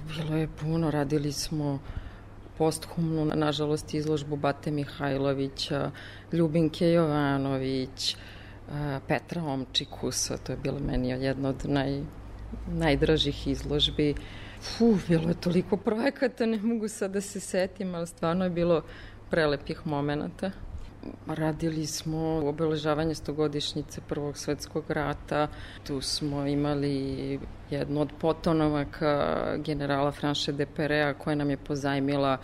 Bilo 0.08 0.38
je 0.38 0.48
puno, 0.62 0.92
radili 0.92 1.32
smo 1.32 1.80
posthumnu, 2.58 3.26
nažalost, 3.26 3.94
izložbu 3.94 4.36
Bate 4.36 4.72
Mihajlovića, 4.72 5.92
Ljubinke 6.34 6.92
Jovanović, 6.92 8.16
Petra 9.08 9.44
Omčikusa, 9.44 10.38
to 10.38 10.52
je 10.52 10.58
bilo 10.58 10.80
meni 10.80 11.10
jedna 11.10 11.50
od 11.50 11.66
naj, 11.66 12.02
najdražih 12.68 13.48
izložbi. 13.48 14.16
Fu, 14.62 14.98
bilo 15.08 15.30
je 15.30 15.34
toliko 15.34 15.78
projekata, 15.78 16.46
ne 16.46 16.58
mogu 16.58 16.88
sad 16.88 17.12
da 17.12 17.22
se 17.22 17.40
setim, 17.40 17.96
ali 17.96 18.08
stvarno 18.08 18.44
je 18.44 18.50
bilo 18.50 18.82
prelepih 19.30 19.88
momenta. 19.88 20.52
Radili 21.28 21.86
smo 21.86 22.42
obeležavanje 22.46 23.16
stogodišnjice 23.16 24.02
Prvog 24.08 24.38
svetskog 24.38 24.92
rata. 24.92 25.48
Tu 25.88 26.02
smo 26.02 26.48
imali 26.48 27.40
jednu 27.70 28.02
od 28.02 28.10
potonovaka 28.20 29.44
generala 29.58 30.12
Franše 30.12 30.52
de 30.52 30.66
Perea 30.66 31.14
koja 31.14 31.36
nam 31.36 31.50
je 31.50 31.58
pozajmila 31.58 32.38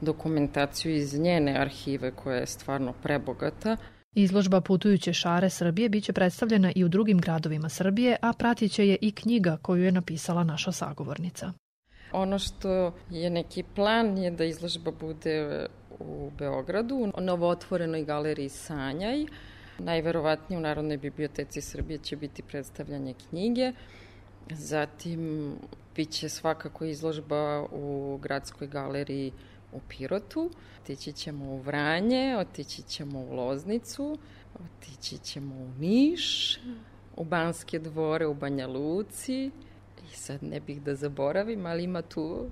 dokumentaciju 0.00 0.94
iz 0.94 1.18
njene 1.18 1.60
arhive 1.60 2.10
koja 2.10 2.36
je 2.36 2.46
stvarno 2.46 2.92
prebogata. 3.02 3.76
Izložba 4.14 4.60
Putujuće 4.60 5.12
šare 5.12 5.50
Srbije 5.50 5.88
biće 5.88 6.12
predstavljena 6.12 6.72
i 6.74 6.84
u 6.84 6.88
drugim 6.88 7.18
gradovima 7.18 7.68
Srbije, 7.68 8.16
a 8.22 8.32
pratiće 8.32 8.88
je 8.88 8.96
i 9.00 9.12
knjiga 9.12 9.56
koju 9.62 9.84
je 9.84 9.92
napisala 9.92 10.44
naša 10.44 10.72
sagovornica. 10.72 11.52
Ono 12.12 12.38
što 12.38 12.92
je 13.10 13.30
neki 13.30 13.62
plan 13.74 14.18
je 14.18 14.30
da 14.30 14.44
izložba 14.44 14.90
bude 14.90 15.66
u 15.98 16.30
Beogradu, 16.38 17.12
u 17.16 17.20
novootvorenoj 17.20 18.04
galeriji 18.04 18.48
Sanjaj. 18.48 19.26
Najverovatnije 19.78 20.58
u 20.58 20.62
Narodnoj 20.62 20.96
biblioteci 20.96 21.60
Srbije 21.60 21.98
će 21.98 22.16
biti 22.16 22.42
predstavljanje 22.42 23.14
knjige. 23.28 23.72
Zatim 24.50 25.52
biće 25.96 26.28
svakako 26.28 26.84
izložba 26.84 27.66
u 27.72 28.18
gradskoj 28.22 28.68
galeriji 28.68 29.32
u 29.72 29.80
Pirotu. 29.88 30.50
Otići 30.82 31.12
ćemo 31.12 31.44
u 31.44 31.58
Vranje, 31.58 32.36
otići 32.38 32.82
ćemo 32.82 33.20
u 33.20 33.32
Loznicu, 33.34 34.18
otići 34.54 35.18
ćemo 35.18 35.54
u 35.54 35.68
Niš, 35.78 36.58
u 37.16 37.24
Banske 37.24 37.78
dvore, 37.78 38.26
u 38.26 38.34
Banja 38.34 38.66
Luci, 38.66 39.50
sad 40.16 40.42
ne 40.42 40.60
bih 40.60 40.82
da 40.82 40.94
zaboravim, 40.94 41.66
ali 41.66 41.84
ima 41.84 42.02
tu, 42.02 42.46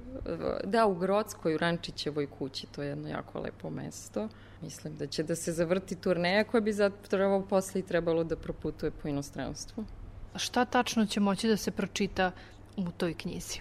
da, 0.65 0.87
u 0.87 0.95
Grodskoj, 0.95 1.55
u 1.55 1.59
Rančićevoj 1.59 2.27
kući, 2.27 2.67
to 2.67 2.83
je 2.83 2.89
jedno 2.89 3.09
jako 3.09 3.41
lepo 3.41 3.71
mesto. 3.71 4.29
Mislim 4.63 4.97
da 4.97 5.07
će 5.07 5.23
da 5.23 5.37
se 5.37 5.53
zavrti 5.53 5.97
turneja 5.97 6.45
koja 6.45 6.61
bi 6.61 6.73
zapravo 6.73 7.47
posle 7.47 7.81
i 7.81 7.87
trebalo 7.87 8.25
da 8.25 8.37
proputuje 8.37 8.91
po 8.91 9.09
inostranstvu. 9.09 9.85
Šta 10.37 10.65
tačno 10.65 11.07
će 11.07 11.21
moći 11.21 11.49
da 11.49 11.57
se 11.57 11.71
pročita 11.71 12.33
u 12.77 12.91
toj 12.91 13.15
knjizi 13.15 13.61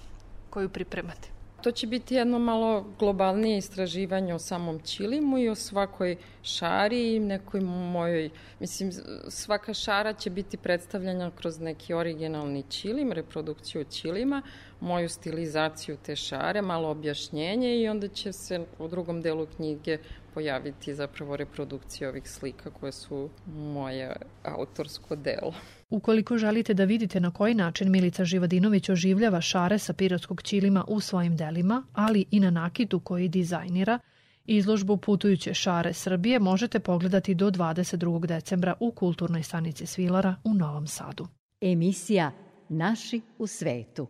koju 0.50 0.70
pripremate? 0.70 1.39
To 1.62 1.72
će 1.72 1.88
biti 1.88 2.16
jedno 2.16 2.40
malo 2.40 2.86
globalnije 3.00 3.58
istraživanje 3.58 4.34
o 4.34 4.40
samom 4.40 4.80
Čilimu 4.80 5.38
i 5.38 5.50
o 5.50 5.56
svakoj 5.56 6.16
šari 6.44 7.16
i 7.16 7.20
nekoj 7.20 7.62
mojoj, 7.62 8.30
mislim, 8.60 8.92
svaka 9.28 9.74
šara 9.74 10.14
će 10.14 10.30
biti 10.30 10.58
predstavljena 10.58 11.32
kroz 11.32 11.60
neki 11.60 11.94
originalni 11.94 12.64
Čilim, 12.70 13.12
reprodukciju 13.12 13.84
Čilima, 13.84 14.42
moju 14.80 15.10
stilizaciju 15.10 15.98
te 16.06 16.16
šare, 16.16 16.62
malo 16.62 16.90
objašnjenje 16.90 17.82
i 17.82 17.90
onda 17.90 18.08
će 18.08 18.34
se 18.34 18.66
u 18.80 18.88
drugom 18.88 19.22
delu 19.22 19.46
knjige 19.46 19.98
pojaviti 20.34 20.96
zapravo 20.96 21.38
reprodukcije 21.38 22.10
ovih 22.10 22.30
slika 22.30 22.70
koje 22.70 22.92
su 22.92 23.30
moje 23.48 24.16
autorsko 24.44 25.16
delo. 25.16 25.54
Ukoliko 25.90 26.38
želite 26.38 26.74
da 26.74 26.84
vidite 26.84 27.20
na 27.20 27.32
koji 27.32 27.54
način 27.54 27.92
Milica 27.92 28.26
Živadinović 28.26 28.90
oživljava 28.90 29.42
šare 29.42 29.80
sa 29.80 29.94
pirotskog 29.94 30.42
ćilima 30.42 30.86
u 30.88 31.00
svojim 31.00 31.38
delima, 31.38 31.84
ali 31.94 32.26
i 32.32 32.40
na 32.40 32.50
nakitu 32.50 33.00
koji 33.00 33.28
dizajnira, 33.28 34.00
Izložbu 34.46 34.98
Putujuće 34.98 35.54
šare 35.54 35.94
Srbije 35.94 36.40
možete 36.40 36.80
pogledati 36.80 37.36
do 37.36 37.52
22. 37.52 38.26
decembra 38.26 38.74
u 38.80 38.92
Kulturnoj 38.92 39.44
stanici 39.44 39.86
Svilara 39.86 40.36
u 40.44 40.54
Novom 40.54 40.88
Sadu. 40.88 41.28
Emisija 41.62 42.32
Naši 42.70 43.22
u 43.38 43.48
svetu. 43.48 44.08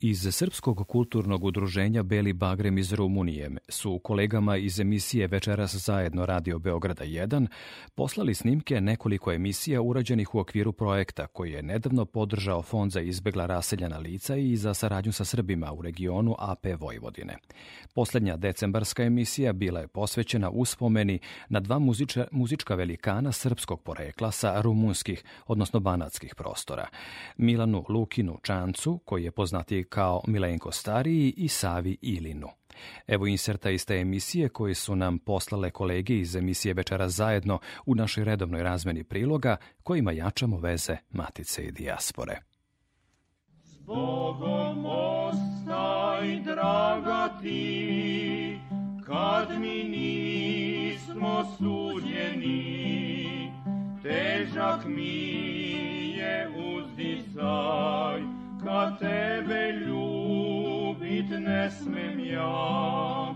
Iz 0.00 0.28
Srpskog 0.30 0.86
kulturnog 0.88 1.44
udruženja 1.44 2.02
Beli 2.02 2.32
Bagrem 2.32 2.78
iz 2.78 2.92
Rumunije 2.92 3.50
su 3.68 3.98
kolegama 3.98 4.56
iz 4.56 4.80
emisije 4.80 5.26
Večeras 5.26 5.74
zajedno 5.74 6.26
Radio 6.26 6.58
Beograda 6.58 7.04
1 7.04 7.46
poslali 7.94 8.34
snimke 8.34 8.80
nekoliko 8.80 9.32
emisija 9.32 9.82
urađenih 9.82 10.34
u 10.34 10.38
okviru 10.38 10.72
projekta 10.72 11.26
koji 11.26 11.52
je 11.52 11.62
nedavno 11.62 12.04
podržao 12.04 12.62
Fond 12.62 12.92
za 12.92 13.00
izbegla 13.00 13.46
raseljena 13.46 13.98
lica 13.98 14.36
i 14.36 14.56
za 14.56 14.74
saradnju 14.74 15.12
sa 15.12 15.24
Srbima 15.24 15.72
u 15.72 15.82
regionu 15.82 16.34
AP 16.38 16.66
Vojvodine. 16.78 17.36
Poslednja 17.94 18.36
decembarska 18.36 19.02
emisija 19.02 19.52
bila 19.52 19.80
je 19.80 19.88
posvećena 19.88 20.50
uspomeni 20.50 21.18
na 21.48 21.60
dva 21.60 21.78
muziča, 21.78 22.26
muzička 22.32 22.74
velikana 22.74 23.32
srpskog 23.32 23.82
porekla 23.82 24.30
sa 24.30 24.60
rumunskih, 24.60 25.24
odnosno 25.46 25.80
banatskih 25.80 26.34
prostora. 26.34 26.86
Milanu 27.36 27.84
Lukinu 27.88 28.38
Čancu, 28.42 28.98
koji 29.04 29.24
je 29.24 29.30
poznati 29.30 29.85
kao 29.88 30.22
Milenko 30.26 30.72
Stariji 30.72 31.34
i 31.36 31.48
Savi 31.48 31.96
Ilinu. 32.02 32.48
Evo 33.06 33.26
inserta 33.26 33.70
iz 33.70 33.86
te 33.86 33.96
emisije 33.96 34.48
koje 34.48 34.74
su 34.74 34.96
nam 34.96 35.18
poslale 35.18 35.70
kolege 35.70 36.18
iz 36.18 36.36
emisije 36.36 36.74
Večera 36.74 37.08
zajedno 37.08 37.58
u 37.86 37.94
našoj 37.94 38.24
redovnoj 38.24 38.62
razmeni 38.62 39.04
priloga 39.04 39.56
kojima 39.82 40.12
jačamo 40.12 40.58
veze 40.58 40.96
Matice 41.10 41.62
i 41.62 41.72
Dijaspore. 41.72 42.40
S 43.64 43.78
Bogom 43.78 44.86
ostaj, 44.86 46.40
draga 46.40 47.38
ti, 47.42 48.58
kad 49.06 49.60
mi 49.60 49.84
nismo 49.84 51.44
suđeni, 51.58 52.66
težak 54.02 54.84
mi 54.86 55.36
je 56.16 56.48
uzdisaj, 56.48 58.35
kad 58.66 58.98
tebe 58.98 59.72
ljubit 59.86 61.30
ne 61.30 61.70
smem 61.70 62.20
ja, 62.20 63.34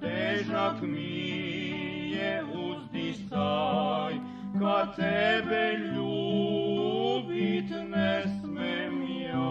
težak 0.00 0.82
mi 0.82 2.10
je 2.12 2.42
uzdisaj. 2.44 4.14
ka 4.58 4.92
tebe 4.96 5.72
ljubit 5.94 7.70
ne 7.88 8.22
smem 8.22 9.02
ja. 9.02 9.50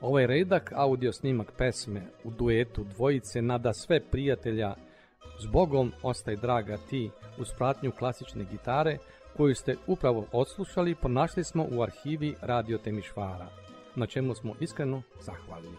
Ovaj 0.00 0.26
redak 0.26 0.72
audio 0.76 1.12
snimak 1.12 1.52
pesme 1.58 2.02
u 2.24 2.30
duetu 2.30 2.84
dvojice 2.84 3.42
nada 3.42 3.72
sve 3.72 4.00
prijatelja 4.00 4.74
S 5.40 5.46
Bogom 5.52 5.92
ostaj 6.02 6.36
draga 6.36 6.76
ti 6.90 7.10
uz 7.38 7.48
pratnju 7.58 7.92
klasične 7.92 8.44
gitare 8.50 8.98
koju 9.38 9.54
ste 9.54 9.76
upravo 9.86 10.26
odslušali 10.32 10.94
ponašli 10.94 11.44
smo 11.44 11.66
u 11.70 11.82
arhivi 11.82 12.34
Radio 12.40 12.78
Temišvara, 12.78 13.48
na 13.96 14.06
čemu 14.06 14.34
smo 14.34 14.54
iskreno 14.60 15.02
zahvalni. 15.20 15.76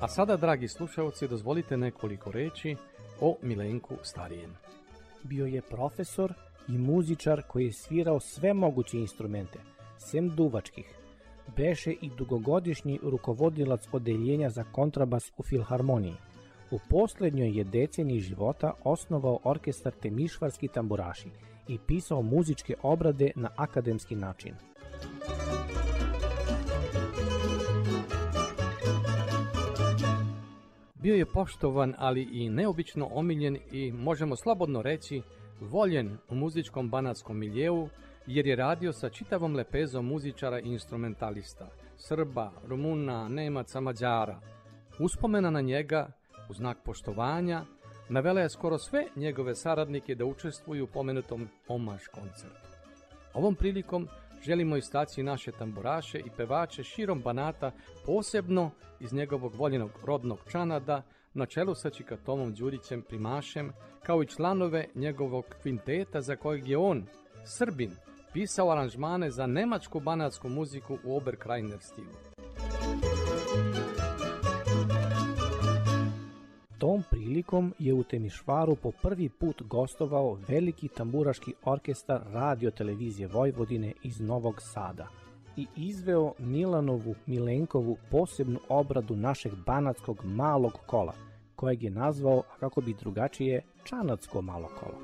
A 0.00 0.08
sada, 0.08 0.36
dragi 0.36 0.68
slušalci, 0.68 1.28
dozvolite 1.28 1.76
nekoliko 1.76 2.32
reći 2.32 2.76
o 3.20 3.36
Milenku 3.42 3.94
Starijem. 4.02 4.56
Bio 5.22 5.46
je 5.46 5.62
profesor 5.62 6.32
i 6.68 6.72
muzičar 6.72 7.42
koji 7.48 7.64
je 7.64 7.72
svirao 7.72 8.20
sve 8.20 8.54
moguće 8.54 8.98
instrumente, 8.98 9.58
sem 9.98 10.28
duvačkih. 10.36 10.94
Beše 11.56 11.92
i 11.92 12.10
dugogodišnji 12.18 12.98
rukovodilac 13.02 13.88
odeljenja 13.92 14.50
za 14.50 14.64
kontrabas 14.64 15.32
u 15.36 15.42
Filharmoniji. 15.42 16.14
U 16.70 16.78
poslednjoj 16.90 17.58
je 17.58 17.64
deceniji 17.64 18.20
života 18.20 18.72
osnovao 18.84 19.38
orkestar 19.44 19.92
Temišvarski 19.92 20.68
tamburaši 20.68 21.28
i 21.68 21.78
pisao 21.86 22.22
muzičke 22.22 22.74
obrade 22.82 23.30
na 23.36 23.50
akademski 23.56 24.16
način. 24.16 24.54
Bio 30.94 31.14
je 31.14 31.26
poštovan, 31.26 31.94
ali 31.98 32.22
i 32.22 32.48
neobično 32.50 33.08
omiljen 33.12 33.58
i 33.72 33.92
možemo 33.92 34.36
slobodno 34.36 34.82
reći 34.82 35.22
voljen 35.60 36.18
u 36.28 36.34
muzičkom 36.34 36.90
banatskom 36.90 37.38
miljeu 37.38 37.88
jer 38.28 38.46
je 38.46 38.56
radio 38.56 38.92
sa 38.92 39.08
čitavom 39.08 39.54
lepezom 39.56 40.06
muzičara 40.06 40.60
i 40.60 40.68
instrumentalista, 40.68 41.68
Srba, 41.96 42.52
Rumuna, 42.66 43.28
Nemaca, 43.28 43.80
Mađara. 43.80 44.40
Uspomena 45.00 45.50
na 45.50 45.60
njega, 45.60 46.10
u 46.48 46.54
znak 46.54 46.78
poštovanja, 46.84 47.64
navela 48.08 48.40
je 48.40 48.50
skoro 48.50 48.78
sve 48.78 49.06
njegove 49.16 49.54
saradnike 49.54 50.14
da 50.14 50.24
učestvuju 50.24 50.84
u 50.84 50.86
pomenutom 50.86 51.48
omaž 51.68 52.06
koncertu. 52.06 52.68
Ovom 53.34 53.54
prilikom 53.54 54.08
želimo 54.42 54.76
istaći 54.76 55.22
naše 55.22 55.52
tamburaše 55.52 56.18
i 56.18 56.30
pevače 56.36 56.82
širom 56.82 57.20
Banata, 57.20 57.72
posebno 58.06 58.70
iz 59.00 59.12
njegovog 59.12 59.54
voljenog 59.54 59.90
rodnog 60.04 60.38
Čanada, 60.50 61.02
na 61.34 61.46
čelu 61.46 61.74
sa 61.74 61.90
Čikatomom 61.90 62.54
Đurićem 62.54 63.02
Primašem, 63.02 63.72
kao 64.02 64.22
i 64.22 64.26
članove 64.26 64.86
njegovog 64.94 65.44
kvinteta 65.62 66.20
za 66.20 66.36
kojeg 66.36 66.68
je 66.68 66.76
on, 66.76 67.06
Srbin, 67.44 67.90
pisao 68.38 68.70
aranžmane 68.70 69.30
za 69.30 69.46
nemačku 69.46 70.00
banatsku 70.00 70.48
muziku 70.48 70.98
u 71.04 71.16
Oberkrajner 71.16 71.78
stilu. 71.80 72.14
Tom 76.78 77.02
prilikom 77.10 77.74
je 77.78 77.94
u 77.94 78.02
Temišvaru 78.02 78.76
po 78.76 78.92
prvi 79.02 79.28
put 79.28 79.62
gostovao 79.62 80.38
veliki 80.48 80.88
tamburaški 80.88 81.54
orkestar 81.64 82.20
radio 82.32 82.70
televizije 82.70 83.28
Vojvodine 83.28 83.92
iz 84.02 84.20
Novog 84.20 84.62
Sada 84.62 85.08
i 85.56 85.66
izveo 85.76 86.32
Milanovu 86.38 87.14
Milenkovu 87.26 87.96
posebnu 88.10 88.60
obradu 88.68 89.16
našeg 89.16 89.52
banatskog 89.66 90.24
malog 90.24 90.72
kola, 90.86 91.14
kojeg 91.56 91.82
je 91.82 91.90
nazvao, 91.90 92.42
kako 92.60 92.80
bi 92.80 92.94
drugačije, 92.94 93.62
Čanatsko 93.84 94.42
malo 94.42 94.68
kolo. 94.80 94.98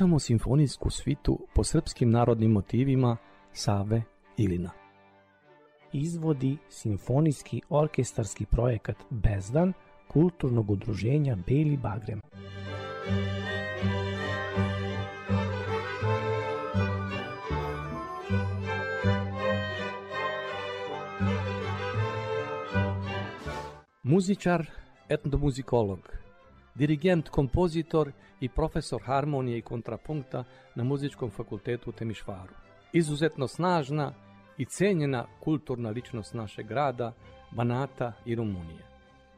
Slušamo 0.00 0.18
simfonijsku 0.18 0.90
svitu 0.90 1.38
po 1.54 1.64
srpskim 1.64 2.10
narodnim 2.10 2.50
motivima 2.50 3.16
Save 3.52 4.02
Ilina. 4.36 4.70
Izvodi 5.92 6.56
simfonijski 6.68 7.60
orkestarski 7.68 8.46
projekat 8.46 8.96
Bezdan 9.10 9.72
kulturnog 10.08 10.70
udruženja 10.70 11.36
Beli 11.46 11.76
Bagrem. 11.76 12.20
Muzičar, 24.02 24.66
etnomuzikolog, 25.08 26.19
dirigent, 26.74 27.28
kompozitor 27.28 28.12
i 28.40 28.48
profesor 28.48 29.02
harmonije 29.04 29.58
i 29.58 29.62
kontrapunkta 29.62 30.44
na 30.74 30.84
muzičkom 30.84 31.30
fakultetu 31.30 31.90
u 31.90 31.92
Temišvaru. 31.92 32.54
Izuzetno 32.92 33.48
snažna 33.48 34.12
i 34.58 34.64
cenjena 34.64 35.26
kulturna 35.40 35.90
ličnost 35.90 36.34
našeg 36.34 36.66
grada, 36.66 37.12
Banata 37.50 38.12
i 38.24 38.34
Rumunije. 38.34 38.90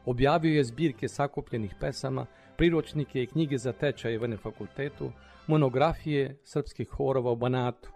Objavio 0.06 0.56
je 0.56 0.64
zbirke 0.64 1.08
sakupljenih 1.08 1.74
pesama, 1.80 2.26
priročnike 2.56 3.22
i 3.22 3.26
knjige 3.26 3.58
za 3.58 3.72
tečajeve 3.72 4.28
na 4.28 4.36
fakultetu, 4.36 5.12
monografije 5.46 6.36
srpskih 6.44 6.88
horova 6.88 7.30
u 7.30 7.36
Banatu, 7.36 7.90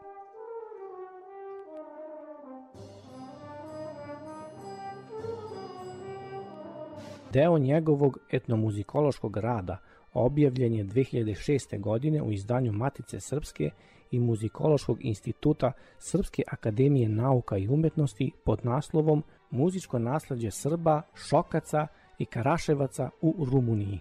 Deo 7.33 7.59
njegovog 7.59 8.19
etnomuzikološkog 8.33 9.37
rada 9.37 9.79
objavljen 10.13 10.75
je 10.75 10.85
2006. 10.85 11.81
godine 11.81 12.23
u 12.23 12.33
izdanju 12.33 12.73
Matice 12.73 13.21
Srpske 13.21 13.71
i 14.11 14.21
Muzikološkog 14.21 14.99
instituta 15.01 15.73
Srpske 15.99 16.43
akademije 16.49 17.09
nauka 17.09 17.57
i 17.57 17.69
umetnosti 17.69 18.33
pod 18.45 18.61
naslovom 18.65 19.25
Muzičko 19.51 19.99
nasledđe 19.99 20.51
Srba, 20.51 21.03
Šokaca 21.15 21.87
i 22.19 22.25
Karaševaca 22.25 23.11
u 23.21 23.47
Rumuniji. 23.51 24.01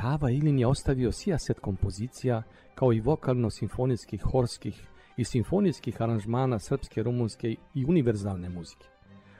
Sava 0.00 0.30
Ilin 0.30 0.58
je 0.58 0.66
ostavio 0.66 1.12
sijaset 1.12 1.60
kompozicija 1.60 2.42
kao 2.74 2.92
i 2.92 3.00
vokalno-simfonijskih, 3.00 4.22
horskih 4.22 4.86
i 5.16 5.24
simfonijskih 5.24 6.02
aranžmana 6.02 6.58
srpske, 6.58 7.02
rumunske 7.02 7.54
i 7.74 7.84
univerzalne 7.84 8.48
muzike. 8.48 8.86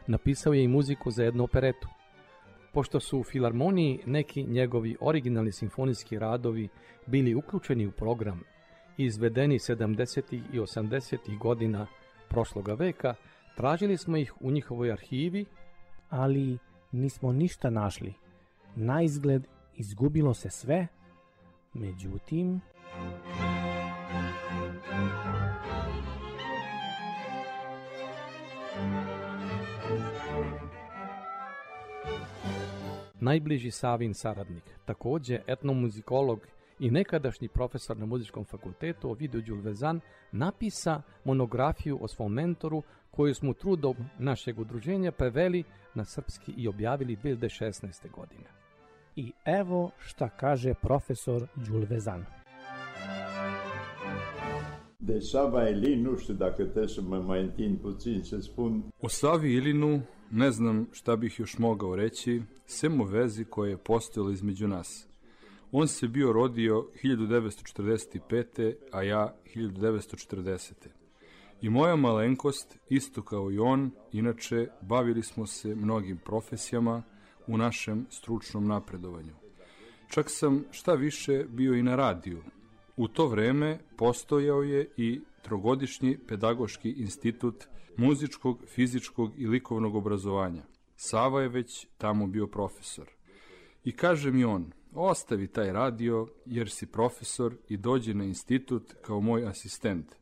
Napisao 0.06 0.52
je 0.52 0.64
i 0.64 0.68
muziku 0.68 1.10
za 1.10 1.24
jednu 1.24 1.44
operetu. 1.44 1.88
Pošto 2.72 3.00
su 3.00 3.18
u 3.18 3.24
filharmoniji 3.24 4.00
neki 4.06 4.42
njegovi 4.42 4.96
originalni 5.00 5.52
simfonijski 5.52 6.18
radovi 6.18 6.68
bili 7.06 7.34
uključeni 7.34 7.86
u 7.86 7.90
program 7.92 8.40
i 8.96 9.04
izvedeni 9.04 9.58
70. 9.58 10.40
i 10.52 10.58
80. 10.58 11.38
godina 11.38 11.86
prošloga 12.28 12.74
veka, 12.74 13.14
tražili 13.56 13.96
smo 13.96 14.16
ih 14.16 14.34
u 14.40 14.50
njihovoj 14.50 14.92
arhivi, 14.92 15.44
ali 16.10 16.58
nismo 16.92 17.32
ništa 17.32 17.70
našli. 17.70 18.14
Na 18.76 19.02
izgled 19.02 19.46
izgubilo 19.78 20.34
se 20.34 20.50
sve, 20.50 20.86
međutim... 21.74 22.60
najbliži 33.20 33.70
Savin 33.70 34.14
saradnik, 34.14 34.62
takođe 34.84 35.40
etnomuzikolog 35.46 36.46
i 36.78 36.90
nekadašnji 36.90 37.48
profesor 37.48 37.96
na 37.96 38.06
muzičkom 38.06 38.44
fakultetu 38.44 39.10
Ovidio 39.10 39.40
Đulvezan 39.40 40.00
napisa 40.32 41.02
monografiju 41.24 41.98
o 42.00 42.08
svom 42.08 42.32
mentoru 42.32 42.82
koju 43.10 43.34
smo 43.34 43.52
trudom 43.52 43.96
našeg 44.18 44.58
udruženja 44.58 45.12
preveli 45.12 45.64
na 45.94 46.04
srpski 46.04 46.52
i 46.56 46.68
objavili 46.68 47.16
2016. 47.16 48.10
godine. 48.10 48.57
I 49.18 49.32
evo 49.44 49.90
šta 49.98 50.28
kaže 50.28 50.74
profesor 50.74 51.46
Đulvezan. 51.66 52.24
De 54.98 55.20
Sava 55.20 55.68
Elin, 55.68 56.02
nu 56.02 56.16
știu 56.16 56.34
dacă 56.34 56.62
trebuie 56.62 56.88
să 56.88 57.02
mă 57.02 57.18
mai 57.18 57.40
întind 57.42 57.78
puțin 57.78 58.22
să 58.22 58.40
spun. 58.40 58.84
O 59.00 59.08
Savi 59.08 59.52
Ilinu 59.52 60.02
ne 60.30 60.50
znam 60.50 60.88
šta 60.92 61.16
bih 61.16 61.38
još 61.38 61.58
mogao 61.58 61.94
reći, 61.94 62.42
sem 62.66 63.00
o 63.00 63.04
vezi 63.04 63.44
koja 63.44 63.70
je 63.70 63.76
postojala 63.76 64.32
između 64.32 64.68
nas. 64.68 65.08
On 65.72 65.86
se 65.86 66.06
bio 66.06 66.32
rodio 66.32 66.86
1945. 67.04 68.74
a 68.90 69.02
ja 69.02 69.34
1940. 69.56 70.72
I 71.60 71.68
moja 71.68 71.96
malenkost, 71.96 72.78
isto 72.88 73.22
kao 73.22 73.50
i 73.50 73.58
on, 73.58 73.90
inače 74.12 74.66
bavili 74.80 75.22
smo 75.22 75.46
se 75.46 75.74
mnogim 75.74 76.18
profesijama 76.24 77.02
u 77.48 77.56
našem 77.56 78.06
stručnom 78.10 78.66
napredovanju. 78.66 79.34
Čak 80.08 80.30
sam 80.30 80.64
šta 80.70 80.94
više 80.94 81.44
bio 81.48 81.74
i 81.74 81.82
na 81.82 81.96
radiju. 81.96 82.42
U 82.96 83.08
to 83.08 83.26
vreme 83.26 83.78
postojao 83.96 84.62
je 84.62 84.88
i 84.96 85.20
trogodišnji 85.42 86.18
pedagoški 86.28 86.90
institut 86.90 87.64
muzičkog, 87.96 88.58
fizičkog 88.66 89.32
i 89.36 89.46
likovnog 89.46 89.94
obrazovanja. 89.94 90.62
Sava 90.96 91.42
je 91.42 91.48
već 91.48 91.86
tamo 91.98 92.26
bio 92.26 92.46
profesor. 92.46 93.08
I 93.84 93.92
kaže 93.92 94.32
mi 94.32 94.44
on, 94.44 94.72
ostavi 94.94 95.46
taj 95.46 95.72
radio 95.72 96.28
jer 96.46 96.70
si 96.70 96.86
profesor 96.86 97.54
i 97.68 97.76
dođi 97.76 98.14
na 98.14 98.24
institut 98.24 98.94
kao 99.02 99.20
moj 99.20 99.46
asistent. 99.46 100.14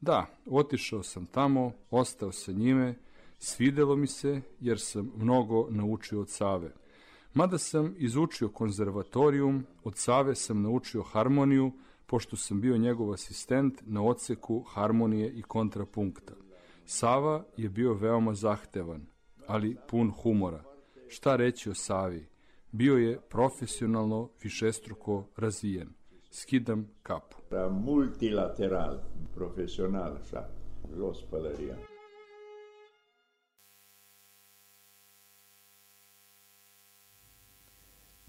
Da, 0.00 0.26
otišao 0.46 1.02
sam 1.02 1.26
tamo, 1.26 1.72
ostao 1.90 2.32
sa 2.32 2.52
njime, 2.52 2.94
svidelo 3.44 3.96
mi 3.96 4.06
se 4.06 4.40
jer 4.60 4.80
sam 4.80 5.12
mnogo 5.16 5.66
naučio 5.70 6.20
od 6.20 6.28
Save. 6.28 6.72
Mada 7.34 7.58
sam 7.58 7.94
izučio 7.98 8.48
konzervatorijum, 8.48 9.66
od 9.84 9.96
Save 9.96 10.34
sam 10.34 10.62
naučio 10.62 11.02
harmoniju, 11.02 11.72
pošto 12.06 12.36
sam 12.36 12.60
bio 12.60 12.76
njegov 12.76 13.12
asistent 13.12 13.82
na 13.86 14.02
odseku 14.02 14.60
harmonije 14.60 15.32
i 15.32 15.42
kontrapunkta. 15.42 16.34
Sava 16.86 17.44
je 17.56 17.68
bio 17.68 17.94
veoma 17.94 18.34
zahtevan, 18.34 19.06
ali 19.46 19.76
pun 19.88 20.10
humora. 20.10 20.64
Šta 21.08 21.36
reći 21.36 21.70
o 21.70 21.74
Savi? 21.74 22.26
Bio 22.72 22.96
je 22.96 23.20
profesionalno 23.20 24.28
višestruko 24.42 25.24
razvijen. 25.36 25.88
Skidam 26.30 26.90
kapu. 27.02 27.36
Multilateral, 27.70 28.98
profesional, 29.34 30.16
sa 30.22 30.48
los 30.96 31.24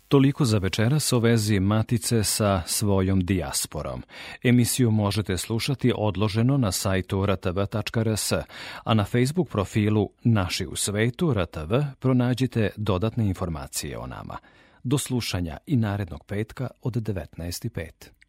Toliko 0.08 0.45
za 0.45 0.58
večeras 0.58 1.14
o 1.14 1.20
vezi 1.20 1.60
Matice 1.60 2.24
sa 2.24 2.62
svojom 2.66 3.26
dijasporom. 3.26 4.03
Emisiju 4.43 4.91
možete 4.91 5.38
slušati 5.38 5.93
odloženo 5.95 6.58
na 6.58 6.72
sajtu 6.72 7.26
rtv.rs, 7.26 8.32
a 8.84 8.93
na 8.93 9.03
Facebook 9.03 9.49
profilu 9.49 10.10
Naši 10.24 10.66
u 10.66 10.76
svetu 10.76 11.34
RTV 11.34 11.74
pronađite 11.99 12.70
dodatne 12.78 13.28
informacije 13.28 13.97
o 13.97 14.08
nama. 14.08 14.38
Do 14.84 14.97
slušanja 14.97 15.58
i 15.66 15.76
narednog 15.76 16.24
petka 16.26 16.68
od 16.82 16.93
19.5. 16.93 18.24